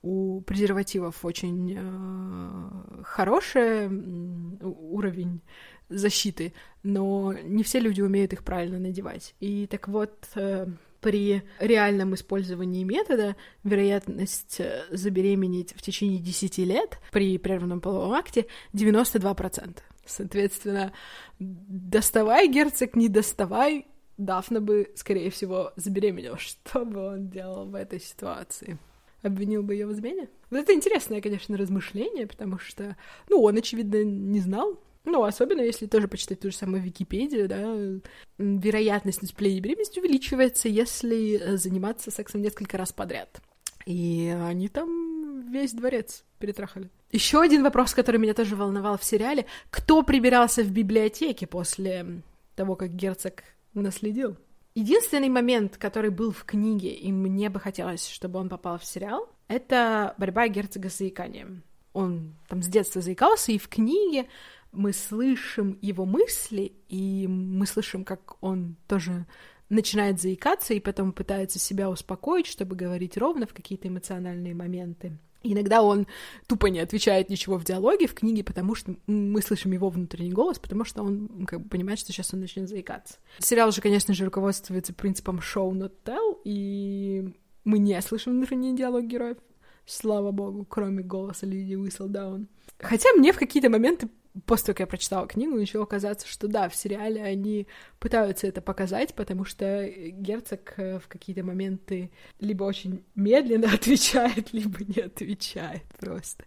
у 0.01 0.41
презервативов 0.41 1.25
очень 1.25 1.75
э, 1.75 3.03
хороший 3.03 3.87
уровень 4.61 5.41
защиты, 5.89 6.53
но 6.83 7.33
не 7.33 7.63
все 7.63 7.79
люди 7.79 8.01
умеют 8.01 8.33
их 8.33 8.43
правильно 8.43 8.79
надевать. 8.79 9.33
И 9.39 9.67
так 9.67 9.87
вот, 9.87 10.27
э, 10.35 10.67
при 11.05 11.43
реальном 11.59 12.15
использовании 12.15 12.83
метода 12.83 13.35
вероятность 13.63 14.59
э, 14.59 14.85
забеременеть 14.89 15.75
в 15.75 15.81
течение 15.83 16.17
10 16.17 16.57
лет 16.57 16.97
при 17.11 17.37
прерванном 17.37 17.79
половом 17.79 18.13
акте 18.13 18.47
92%. 18.73 19.77
Соответственно, 20.03 20.93
доставай, 21.37 22.47
герцог, 22.47 22.95
не 22.95 23.07
доставай, 23.07 23.85
Дафна 24.17 24.61
бы, 24.61 24.91
скорее 24.95 25.29
всего, 25.29 25.73
забеременела. 25.75 26.37
Что 26.39 26.83
бы 26.85 27.05
он 27.05 27.29
делал 27.29 27.67
в 27.67 27.75
этой 27.75 27.99
ситуации? 27.99 28.79
обвинил 29.21 29.63
бы 29.63 29.73
ее 29.73 29.87
в 29.87 29.91
измене. 29.91 30.29
Вот 30.51 30.59
это 30.59 30.73
интересное, 30.73 31.19
конечно, 31.19 31.57
размышление, 31.57 32.27
потому 32.27 32.59
что, 32.59 32.95
ну, 33.27 33.41
он, 33.41 33.57
очевидно, 33.57 34.03
не 34.03 34.39
знал. 34.39 34.79
Ну, 35.05 35.23
особенно 35.23 35.61
если 35.61 35.85
тоже 35.85 36.07
почитать 36.07 36.39
ту 36.39 36.51
же 36.51 36.57
самую 36.57 36.81
Википедию, 36.81 37.47
да, 37.47 37.75
вероятность 38.37 39.21
наступления 39.21 39.61
беременности 39.61 39.99
увеличивается, 39.99 40.67
если 40.67 41.39
э, 41.39 41.57
заниматься 41.57 42.11
сексом 42.11 42.41
несколько 42.41 42.77
раз 42.77 42.91
подряд. 42.91 43.39
И 43.85 44.35
они 44.43 44.67
там 44.67 45.41
весь 45.51 45.73
дворец 45.73 46.23
перетрахали. 46.39 46.89
Еще 47.11 47.39
один 47.39 47.63
вопрос, 47.63 47.93
который 47.93 48.17
меня 48.17 48.33
тоже 48.33 48.55
волновал 48.55 48.97
в 48.97 49.03
сериале. 49.03 49.45
Кто 49.69 50.01
прибирался 50.01 50.63
в 50.63 50.71
библиотеке 50.71 51.45
после 51.47 52.21
того, 52.55 52.75
как 52.75 52.95
герцог 52.95 53.43
наследил? 53.73 54.37
Единственный 54.73 55.29
момент, 55.29 55.77
который 55.77 56.09
был 56.09 56.31
в 56.31 56.43
книге, 56.43 56.93
и 56.93 57.11
мне 57.11 57.49
бы 57.49 57.59
хотелось, 57.59 58.07
чтобы 58.09 58.39
он 58.39 58.49
попал 58.49 58.77
в 58.77 58.83
сериал, 58.83 59.29
это 59.47 60.15
борьба 60.17 60.47
герцога 60.47 60.89
с 60.89 60.97
заиканием. 60.97 61.63
Он 61.93 62.33
там 62.49 62.61
с 62.61 62.67
детства 62.67 63.01
заикался, 63.01 63.53
и 63.53 63.57
в 63.57 63.69
книге 63.69 64.27
мы 64.75 64.93
слышим 64.93 65.77
его 65.81 66.05
мысли, 66.05 66.73
и 66.89 67.27
мы 67.27 67.65
слышим, 67.65 68.03
как 68.03 68.38
он 68.41 68.75
тоже 68.88 69.25
начинает 69.69 70.21
заикаться, 70.21 70.73
и 70.73 70.79
потом 70.79 71.11
пытается 71.11 71.59
себя 71.59 71.89
успокоить, 71.89 72.45
чтобы 72.45 72.75
говорить 72.75 73.17
ровно 73.17 73.47
в 73.47 73.53
какие-то 73.53 73.88
эмоциональные 73.88 74.53
моменты. 74.53 75.17
Иногда 75.43 75.83
он 75.83 76.07
тупо 76.47 76.67
не 76.67 76.79
отвечает 76.79 77.29
ничего 77.29 77.57
в 77.57 77.63
диалоге, 77.63 78.07
в 78.07 78.15
книге, 78.15 78.43
потому 78.43 78.73
что 78.73 78.95
мы 79.05 79.41
слышим 79.41 79.71
его 79.71 79.89
внутренний 79.89 80.31
голос, 80.31 80.57
потому 80.57 80.85
что 80.85 81.03
он 81.03 81.45
как 81.45 81.61
бы 81.61 81.69
понимает, 81.69 81.99
что 81.99 82.11
сейчас 82.11 82.33
он 82.33 82.39
начнет 82.39 82.67
заикаться. 82.67 83.17
Сериал 83.39 83.71
же, 83.71 83.81
конечно 83.81 84.13
же, 84.13 84.25
руководствуется 84.25 84.93
принципом 84.93 85.39
show 85.39 85.71
not 85.71 85.93
tell, 86.03 86.39
и 86.43 87.31
мы 87.63 87.77
не 87.77 87.99
слышим 88.01 88.33
внутренний 88.33 88.75
диалог 88.75 89.05
героев, 89.05 89.38
слава 89.85 90.31
богу, 90.31 90.65
кроме 90.65 91.03
голоса 91.03 91.45
Лидии 91.45 91.75
Уисселдаун. 91.75 92.47
Хотя 92.79 93.13
мне 93.13 93.31
в 93.31 93.38
какие-то 93.38 93.69
моменты 93.69 94.09
после 94.45 94.67
того, 94.67 94.73
как 94.73 94.79
я 94.81 94.87
прочитала 94.87 95.27
книгу, 95.27 95.55
начало 95.55 95.85
казаться, 95.85 96.27
что 96.27 96.47
да, 96.47 96.69
в 96.69 96.75
сериале 96.75 97.23
они 97.23 97.67
пытаются 97.99 98.47
это 98.47 98.61
показать, 98.61 99.13
потому 99.13 99.45
что 99.45 99.87
герцог 99.87 100.73
э, 100.77 100.99
в 100.99 101.07
какие-то 101.07 101.43
моменты 101.43 102.11
либо 102.39 102.63
очень 102.63 103.03
медленно 103.15 103.67
отвечает, 103.73 104.53
либо 104.53 104.79
не 104.83 105.01
отвечает 105.01 105.83
просто. 105.99 106.45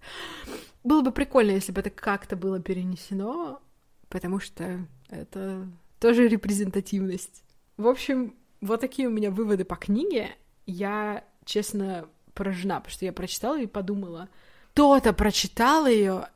Было 0.85 1.03
бы 1.03 1.13
прикольно, 1.13 1.53
если 1.53 1.73
бы 1.73 1.81
это 1.81 1.91
как-то 1.91 2.37
было 2.37 2.61
перенесено, 2.61 3.61
потому 4.09 4.41
что 4.41 4.87
это 5.09 5.67
тоже 5.99 6.29
репрезентативность. 6.29 7.43
В 7.77 7.87
общем, 7.87 8.35
вот 8.61 8.81
такие 8.81 9.09
у 9.09 9.13
меня 9.13 9.31
выводы 9.31 9.65
по 9.65 9.77
книге. 9.77 10.31
Я, 10.67 11.25
честно, 11.45 12.09
поражена, 12.35 12.77
потому 12.77 12.93
что 12.93 13.05
я 13.05 13.13
прочитала 13.13 13.61
и 13.61 13.67
подумала, 13.67 14.29
кто-то 14.73 15.13
прочитал 15.13 15.87
ее 15.87 16.29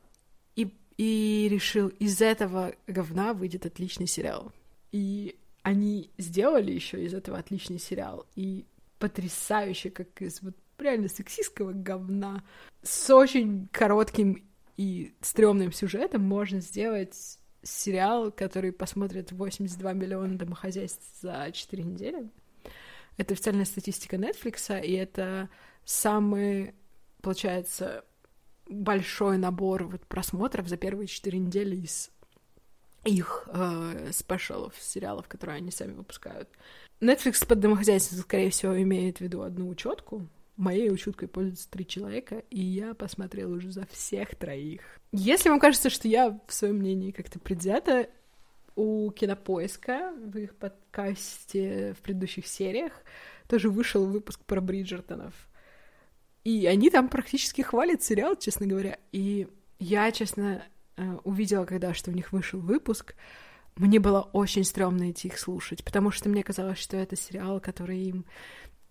и 0.97 1.47
решил, 1.49 1.87
из 1.87 2.21
этого 2.21 2.75
говна 2.87 3.33
выйдет 3.33 3.65
отличный 3.65 4.07
сериал. 4.07 4.51
И 4.91 5.37
они 5.63 6.11
сделали 6.17 6.71
еще 6.71 7.03
из 7.03 7.13
этого 7.13 7.37
отличный 7.37 7.79
сериал. 7.79 8.25
И 8.35 8.65
потрясающе, 8.99 9.89
как 9.89 10.21
из 10.21 10.41
вот 10.41 10.55
реально 10.77 11.07
сексистского 11.07 11.71
говна, 11.71 12.43
с 12.81 13.09
очень 13.13 13.67
коротким 13.71 14.43
и 14.77 15.13
стрёмным 15.21 15.71
сюжетом 15.71 16.23
можно 16.23 16.59
сделать 16.59 17.39
сериал, 17.63 18.31
который 18.31 18.71
посмотрит 18.71 19.31
82 19.31 19.93
миллиона 19.93 20.37
домохозяйств 20.37 21.03
за 21.21 21.49
4 21.51 21.83
недели. 21.83 22.29
Это 23.17 23.33
официальная 23.33 23.65
статистика 23.65 24.17
Netflix, 24.17 24.83
и 24.83 24.93
это 24.93 25.49
самый, 25.85 26.73
получается, 27.21 28.03
большой 28.73 29.37
набор 29.37 29.85
вот 29.85 30.05
просмотров 30.05 30.67
за 30.67 30.77
первые 30.77 31.07
четыре 31.07 31.39
недели 31.39 31.75
из 31.77 32.11
их 33.03 33.47
э, 33.47 34.11
спешалов, 34.11 34.73
сериалов, 34.79 35.27
которые 35.27 35.57
они 35.57 35.71
сами 35.71 35.93
выпускают. 35.93 36.49
Netflix 37.01 37.45
под 37.45 37.59
домохозяйством, 37.59 38.19
скорее 38.19 38.49
всего, 38.49 38.81
имеет 38.81 39.17
в 39.17 39.21
виду 39.21 39.41
одну 39.41 39.67
учетку. 39.67 40.27
Моей 40.55 40.91
учеткой 40.91 41.27
пользуются 41.27 41.69
три 41.69 41.85
человека, 41.85 42.43
и 42.49 42.61
я 42.61 42.93
посмотрела 42.93 43.55
уже 43.55 43.71
за 43.71 43.85
всех 43.87 44.35
троих. 44.35 44.81
Если 45.11 45.49
вам 45.49 45.59
кажется, 45.59 45.89
что 45.89 46.07
я 46.07 46.39
в 46.47 46.53
своем 46.53 46.77
мнении 46.77 47.11
как-то 47.11 47.39
предвзята, 47.39 48.09
у 48.75 49.11
Кинопоиска 49.11 50.13
в 50.15 50.37
их 50.37 50.55
подкасте 50.55 51.93
в 51.97 52.01
предыдущих 52.01 52.47
сериях 52.47 52.93
тоже 53.47 53.69
вышел 53.69 54.05
выпуск 54.05 54.39
про 54.45 54.61
Бриджертонов. 54.61 55.33
И 56.43 56.65
они 56.65 56.89
там 56.89 57.07
практически 57.07 57.61
хвалят 57.61 58.03
сериал, 58.03 58.35
честно 58.35 58.67
говоря. 58.67 58.99
И 59.11 59.47
я, 59.79 60.11
честно, 60.11 60.63
э, 60.97 61.17
увидела, 61.23 61.65
когда 61.65 61.93
что 61.93 62.11
у 62.11 62.13
них 62.13 62.31
вышел 62.31 62.59
выпуск, 62.59 63.15
мне 63.75 63.99
было 63.99 64.21
очень 64.33 64.63
стрёмно 64.63 65.11
идти 65.11 65.29
их 65.29 65.39
слушать, 65.39 65.83
потому 65.83 66.11
что 66.11 66.29
мне 66.29 66.43
казалось, 66.43 66.77
что 66.77 66.97
это 66.97 67.15
сериал, 67.15 67.59
который 67.59 67.99
им 67.99 68.25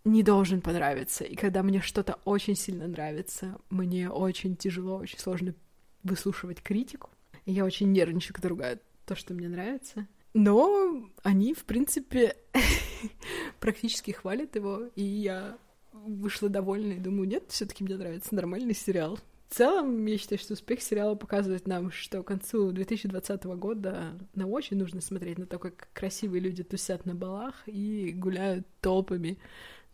не 0.05 0.23
должен 0.23 0.61
понравиться. 0.61 1.25
И 1.25 1.37
когда 1.37 1.63
мне 1.63 1.81
что-то 1.81 2.19
очень 2.25 2.57
сильно 2.57 2.89
нравится, 2.89 3.59
мне 3.71 4.11
очень 4.11 4.57
тяжело, 4.57 4.97
очень 4.97 5.19
сложно 5.19 5.55
выслушивать 6.03 6.63
критику. 6.63 7.11
Я 7.47 7.65
очень 7.65 7.93
нервничаю, 7.93 8.35
когда 8.35 8.49
ругают 8.49 8.83
то, 9.07 9.15
что 9.15 9.35
мне 9.35 9.49
нравится. 9.49 10.09
Но 10.35 11.05
они, 11.23 11.55
в 11.55 11.65
принципе, 11.65 12.37
практически 13.61 14.11
хвалят 14.11 14.57
его, 14.57 14.89
и 14.97 15.03
я 15.03 15.59
вышла 15.93 16.49
довольна 16.49 16.95
и 16.95 16.99
думаю, 16.99 17.29
нет, 17.29 17.45
все 17.49 17.67
таки 17.67 17.85
мне 17.85 17.97
нравится 17.97 18.35
нормальный 18.35 18.75
сериал. 18.75 19.19
В 19.49 19.55
целом, 19.55 20.07
я 20.07 20.17
считаю, 20.17 20.39
что 20.39 20.55
успех 20.55 20.81
сериала 20.81 21.15
показывает 21.15 21.67
нам, 21.67 21.91
что 21.91 22.23
к 22.23 22.29
концу 22.29 22.73
2020 22.73 23.45
года 23.45 24.19
нам 24.35 24.51
очень 24.51 24.79
нужно 24.79 25.03
смотреть 25.03 25.39
на 25.39 25.47
то, 25.47 25.59
как 25.59 25.89
красивые 25.93 26.41
люди 26.41 26.63
тусят 26.63 27.05
на 27.05 27.15
балах 27.15 27.63
и 27.67 28.13
гуляют 28.13 28.67
толпами 28.81 29.39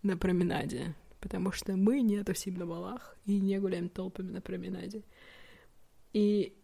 на 0.03 0.17
променаде. 0.17 0.95
Потому 1.21 1.51
что 1.51 1.77
мы 1.77 2.03
не 2.03 2.23
тусим 2.23 2.55
на 2.55 2.67
балах 2.67 3.17
и 3.27 3.40
не 3.40 3.59
гуляем 3.59 3.88
толпами 3.88 4.31
на 4.31 4.40
променаде. 4.40 5.03
И 6.13 6.57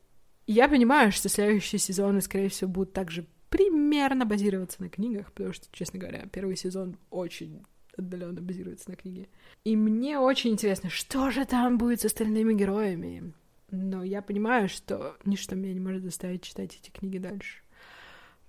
я 0.47 0.69
понимаю, 0.69 1.11
что 1.11 1.29
следующие 1.29 1.81
сезоны, 1.81 2.21
скорее 2.21 2.49
всего, 2.49 2.71
будут 2.71 2.93
также 2.93 3.27
примерно 3.51 4.25
базироваться 4.25 4.81
на 4.81 4.89
книгах, 4.89 5.33
потому 5.33 5.53
что, 5.53 5.67
честно 5.73 5.99
говоря, 5.99 6.29
первый 6.33 6.57
сезон 6.57 6.97
очень 7.11 7.65
отдаленно 7.97 8.41
базируется 8.41 8.91
на 8.91 8.97
книге. 8.97 9.29
И 9.65 9.77
мне 9.77 10.19
очень 10.19 10.53
интересно, 10.53 10.91
что 10.91 11.31
же 11.31 11.45
там 11.45 11.79
будет 11.79 12.01
с 12.01 12.05
остальными 12.05 12.55
героями. 12.55 13.33
Но 13.71 14.05
я 14.05 14.23
понимаю, 14.23 14.69
что 14.69 15.17
ничто 15.25 15.57
меня 15.57 15.75
не 15.75 15.81
может 15.81 16.03
заставить 16.03 16.43
читать 16.43 16.79
эти 16.81 16.91
книги 16.91 17.19
дальше. 17.19 17.63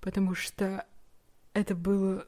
Потому 0.02 0.36
что 0.36 0.86
это 1.54 1.74
был 1.76 2.24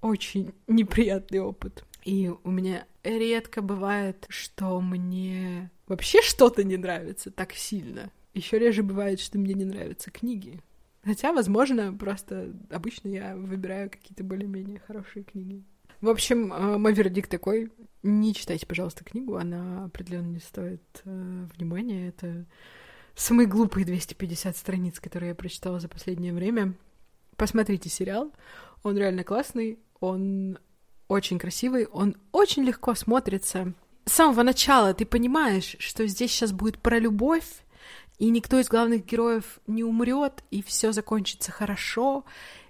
очень 0.00 0.52
неприятный 0.66 1.40
опыт. 1.40 1.84
И 2.04 2.32
у 2.42 2.50
меня 2.50 2.86
редко 3.04 3.62
бывает, 3.62 4.26
что 4.28 4.80
мне 4.80 5.70
вообще 5.86 6.22
что-то 6.22 6.64
не 6.64 6.76
нравится 6.76 7.30
так 7.30 7.52
сильно. 7.52 8.10
Еще 8.32 8.58
реже 8.58 8.82
бывает, 8.82 9.20
что 9.20 9.38
мне 9.38 9.54
не 9.54 9.64
нравятся 9.64 10.10
книги. 10.10 10.60
Хотя, 11.02 11.32
возможно, 11.32 11.92
просто 11.92 12.52
обычно 12.70 13.08
я 13.08 13.36
выбираю 13.36 13.90
какие-то 13.90 14.22
более-менее 14.22 14.80
хорошие 14.80 15.24
книги. 15.24 15.64
В 16.00 16.08
общем, 16.08 16.52
э, 16.52 16.78
мой 16.78 16.94
вердикт 16.94 17.30
такой. 17.30 17.70
Не 18.02 18.34
читайте, 18.34 18.66
пожалуйста, 18.66 19.04
книгу, 19.04 19.36
она 19.36 19.84
определенно 19.84 20.28
не 20.28 20.40
стоит 20.40 20.82
э, 21.04 21.46
внимания. 21.56 22.08
Это 22.08 22.46
самые 23.14 23.46
глупые 23.46 23.84
250 23.84 24.56
страниц, 24.56 24.98
которые 24.98 25.30
я 25.30 25.34
прочитала 25.34 25.78
за 25.78 25.88
последнее 25.88 26.32
время. 26.32 26.74
Посмотрите 27.36 27.90
сериал. 27.90 28.32
Он 28.82 28.96
реально 28.96 29.24
классный, 29.24 29.78
он 30.00 30.58
очень 31.08 31.38
красивый, 31.38 31.86
он 31.86 32.16
очень 32.32 32.62
легко 32.62 32.94
смотрится. 32.94 33.74
С 34.06 34.12
самого 34.12 34.42
начала 34.42 34.94
ты 34.94 35.04
понимаешь, 35.04 35.76
что 35.78 36.06
здесь 36.06 36.30
сейчас 36.30 36.52
будет 36.52 36.78
про 36.78 36.98
любовь, 36.98 37.46
и 38.18 38.30
никто 38.30 38.58
из 38.58 38.68
главных 38.68 39.04
героев 39.04 39.60
не 39.66 39.84
умрет, 39.84 40.42
и 40.50 40.62
все 40.62 40.92
закончится 40.92 41.52
хорошо, 41.52 42.24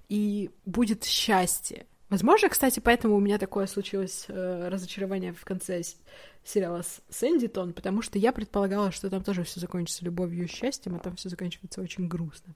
и 0.09 0.51
будет 0.65 1.05
счастье. 1.05 1.87
Возможно, 2.11 2.49
кстати, 2.49 2.81
поэтому 2.81 3.15
у 3.15 3.21
меня 3.21 3.39
такое 3.39 3.67
случилось 3.67 4.25
э, 4.27 4.69
разочарование 4.69 5.33
в 5.33 5.45
конце 5.45 5.81
сериала 6.43 6.83
с 6.83 7.01
Сэндитон, 7.09 7.73
потому 7.73 8.03
что 8.03 8.19
я 8.19 8.33
предполагала, 8.33 8.91
что 8.91 9.09
там 9.09 9.23
тоже 9.23 9.45
все 9.45 9.61
закончится 9.61 10.05
любовью 10.05 10.45
и 10.45 10.49
счастьем, 10.49 10.97
а 10.97 10.99
там 10.99 11.15
все 11.15 11.29
заканчивается 11.29 11.81
очень 11.81 12.09
грустно. 12.09 12.55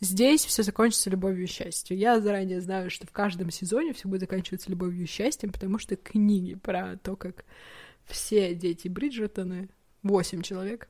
Здесь 0.00 0.44
все 0.44 0.62
закончится 0.62 1.08
любовью 1.08 1.44
и 1.44 1.46
счастьем. 1.46 1.96
Я 1.96 2.20
заранее 2.20 2.60
знаю, 2.60 2.90
что 2.90 3.06
в 3.06 3.10
каждом 3.10 3.50
сезоне 3.50 3.94
все 3.94 4.06
будет 4.06 4.20
заканчиваться 4.20 4.70
любовью 4.70 5.04
и 5.04 5.08
счастьем, 5.08 5.50
потому 5.50 5.78
что 5.78 5.96
книги 5.96 6.56
про 6.56 6.98
то, 6.98 7.16
как 7.16 7.46
все 8.04 8.54
дети 8.54 8.88
Бриджертоны, 8.88 9.70
восемь 10.02 10.42
человек, 10.42 10.88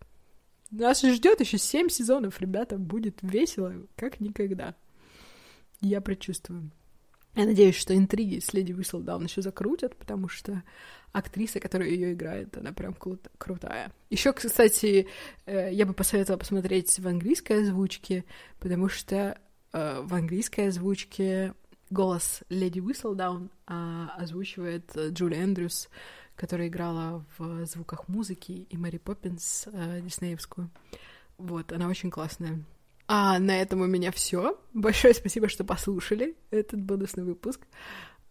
нас 0.73 1.01
ждет 1.01 1.39
еще 1.39 1.59
семь 1.59 1.89
сезонов, 1.89 2.41
ребята, 2.41 2.77
будет 2.77 3.19
весело, 3.23 3.75
как 3.95 4.19
никогда. 4.19 4.75
Я 5.81 6.01
предчувствую. 6.01 6.73
Я 7.35 7.47
надеюсь, 7.47 7.77
что 7.77 7.97
интриги 7.97 8.41
с 8.41 8.53
Леди 8.53 8.73
Уисселдаун 8.73 9.25
еще 9.25 9.41
закрутят, 9.41 9.97
потому 9.97 10.29
что 10.29 10.63
актриса, 11.13 11.61
которая 11.61 11.89
ее 11.89 12.13
играет, 12.13 12.57
она 12.57 12.73
прям 12.73 12.93
крут- 12.93 13.31
крутая. 13.39 13.93
Еще, 14.11 14.33
кстати, 14.33 15.07
э, 15.47 15.73
я 15.73 15.87
бы 15.87 15.93
посоветовала 15.93 16.39
посмотреть 16.39 16.99
в 16.99 17.07
английской 17.07 17.63
озвучке, 17.63 18.25
потому 18.59 18.89
что 18.89 19.39
э, 19.73 20.01
в 20.03 20.13
английской 20.15 20.69
озвучке 20.69 21.55
голос 21.91 22.43
Леди 22.49 22.81
Уисселдаун 22.81 23.51
а, 23.67 24.15
озвучивает 24.17 24.97
Джули 24.97 25.37
Эндрюс, 25.37 25.89
которая 26.37 26.69
играла 26.69 27.25
в 27.37 27.67
звуках 27.67 28.09
музыки 28.09 28.67
и 28.71 28.77
Мэри 28.77 28.99
Поппинс 28.99 29.67
э, 29.67 30.01
диснеевскую. 30.01 30.71
Вот, 31.37 31.73
она 31.73 31.89
очень 31.89 32.11
классная. 32.11 32.65
А 33.13 33.41
на 33.41 33.61
этом 33.61 33.81
у 33.81 33.87
меня 33.87 34.13
все. 34.13 34.57
Большое 34.73 35.15
спасибо, 35.15 35.49
что 35.49 35.65
послушали 35.65 36.37
этот 36.53 36.81
бонусный 36.81 37.25
выпуск. 37.25 37.61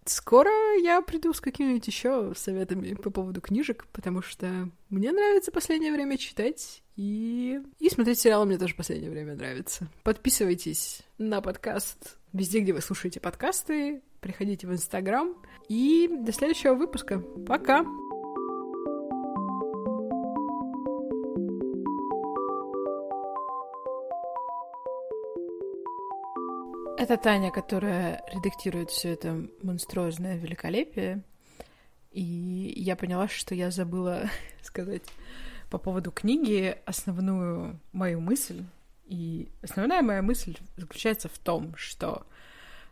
Скоро 0.05 0.49
я 0.81 1.01
приду 1.01 1.33
с 1.33 1.41
какими-нибудь 1.41 1.85
еще 1.85 2.31
советами 2.33 2.93
по 2.93 3.09
поводу 3.09 3.41
книжек, 3.41 3.87
потому 3.91 4.21
что 4.21 4.69
мне 4.89 5.11
нравится 5.11 5.51
последнее 5.51 5.91
время 5.91 6.17
читать, 6.17 6.81
и... 6.95 7.59
и 7.79 7.89
смотреть 7.89 8.21
сериалы 8.21 8.45
мне 8.45 8.57
тоже 8.57 8.73
последнее 8.73 9.11
время 9.11 9.35
нравится. 9.35 9.89
Подписывайтесь 10.03 11.01
на 11.17 11.41
подкаст 11.41 12.17
везде, 12.31 12.61
где 12.61 12.71
вы 12.71 12.79
слушаете 12.79 13.19
подкасты, 13.19 14.01
приходите 14.21 14.65
в 14.65 14.71
Инстаграм, 14.71 15.35
и 15.67 16.07
до 16.09 16.31
следующего 16.31 16.75
выпуска. 16.75 17.19
Пока! 17.45 17.85
Это 26.99 27.15
Таня, 27.15 27.49
которая 27.49 28.21
редактирует 28.29 28.89
все 28.89 29.13
это 29.13 29.47
монструозное 29.63 30.35
великолепие. 30.35 31.23
И 32.11 32.73
я 32.75 32.97
поняла, 32.97 33.29
что 33.29 33.55
я 33.55 33.71
забыла 33.71 34.29
сказать 34.61 35.03
по 35.69 35.77
поводу 35.77 36.11
книги 36.11 36.75
основную 36.85 37.79
мою 37.93 38.19
мысль. 38.19 38.65
И 39.05 39.47
основная 39.61 40.01
моя 40.01 40.21
мысль 40.21 40.57
заключается 40.75 41.29
в 41.29 41.39
том, 41.39 41.73
что 41.77 42.27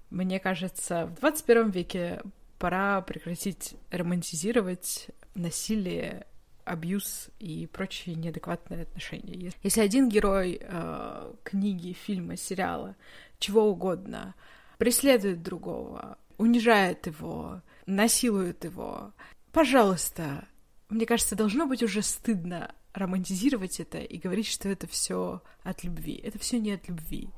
мне 0.10 0.40
кажется, 0.40 1.08
в 1.08 1.20
21 1.20 1.72
веке 1.72 2.22
пора 2.60 3.02
прекратить 3.02 3.76
романтизировать 3.92 5.10
насилие, 5.36 6.26
абьюз 6.64 7.30
и 7.40 7.68
прочие 7.68 8.16
неадекватные 8.16 8.84
отношения. 8.84 9.52
Если 9.64 9.82
один 9.82 10.08
герой 10.08 10.60
э, 10.62 11.34
книги, 11.44 11.92
фильма, 11.92 12.38
сериала 12.38 12.96
чего 13.40 13.70
угодно, 13.70 14.36
преследует 14.78 15.42
другого, 15.42 16.18
унижает 16.38 17.08
его, 17.08 17.62
насилует 17.86 18.64
его. 18.64 19.14
Пожалуйста, 19.52 20.48
мне 20.90 21.06
кажется, 21.06 21.36
должно 21.36 21.66
быть 21.68 21.84
уже 21.84 22.02
стыдно 22.02 22.74
романтизировать 22.94 23.80
это 23.80 24.00
и 24.00 24.18
говорить, 24.18 24.48
что 24.48 24.70
это 24.70 24.88
все 24.88 25.42
от 25.64 25.84
любви. 25.84 26.20
Это 26.24 26.40
все 26.40 26.60
не 26.60 26.72
от 26.72 26.88
любви. 26.88 27.30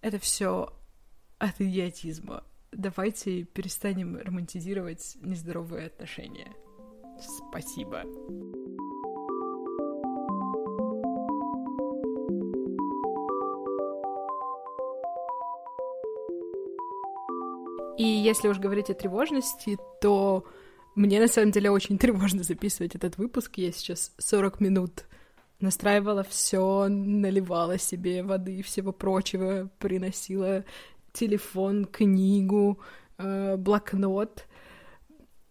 Это 0.00 0.18
все 0.18 0.72
от 1.38 1.60
идиотизма. 1.60 2.44
Давайте 2.72 3.44
перестанем 3.44 4.16
романтизировать 4.16 5.16
нездоровые 5.20 5.86
отношения. 5.86 6.52
Спасибо. 7.50 8.04
Если 18.08 18.48
уж 18.48 18.58
говорить 18.58 18.90
о 18.90 18.94
тревожности, 18.94 19.78
то 20.00 20.44
мне 20.94 21.20
на 21.20 21.28
самом 21.28 21.52
деле 21.52 21.70
очень 21.70 21.98
тревожно 21.98 22.42
записывать 22.42 22.94
этот 22.94 23.18
выпуск. 23.18 23.52
Я 23.56 23.72
сейчас 23.72 24.12
40 24.18 24.60
минут 24.60 25.04
настраивала 25.60 26.22
все, 26.22 26.88
наливала 26.88 27.78
себе 27.78 28.22
воды 28.22 28.58
и 28.58 28.62
всего 28.62 28.92
прочего, 28.92 29.70
приносила 29.78 30.64
телефон, 31.12 31.84
книгу, 31.84 32.80
э, 33.18 33.56
блокнот. 33.56 34.46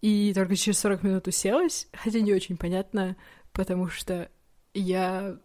И 0.02 0.32
только 0.34 0.56
через 0.56 0.80
40 0.80 1.04
минут 1.04 1.28
уселась, 1.28 1.88
хотя 1.92 2.20
не 2.20 2.34
очень 2.34 2.56
понятно, 2.56 3.18
потому 3.52 3.90
что 3.90 4.30
я 4.74 5.38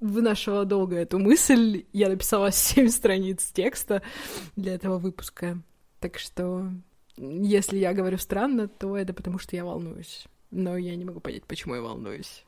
вынашивала 0.00 0.64
долго 0.64 0.96
эту 0.96 1.18
мысль. 1.18 1.84
Я 1.92 2.08
написала 2.08 2.50
7 2.52 2.88
страниц 2.88 3.50
текста 3.52 4.02
для 4.56 4.74
этого 4.74 4.98
выпуска. 4.98 5.62
Так 6.02 6.18
что, 6.18 6.68
если 7.16 7.78
я 7.78 7.94
говорю 7.94 8.18
странно, 8.18 8.66
то 8.66 8.96
это 8.96 9.14
потому, 9.14 9.38
что 9.38 9.54
я 9.54 9.64
волнуюсь. 9.64 10.26
Но 10.50 10.76
я 10.76 10.96
не 10.96 11.04
могу 11.04 11.20
понять, 11.20 11.44
почему 11.44 11.76
я 11.76 11.80
волнуюсь. 11.80 12.44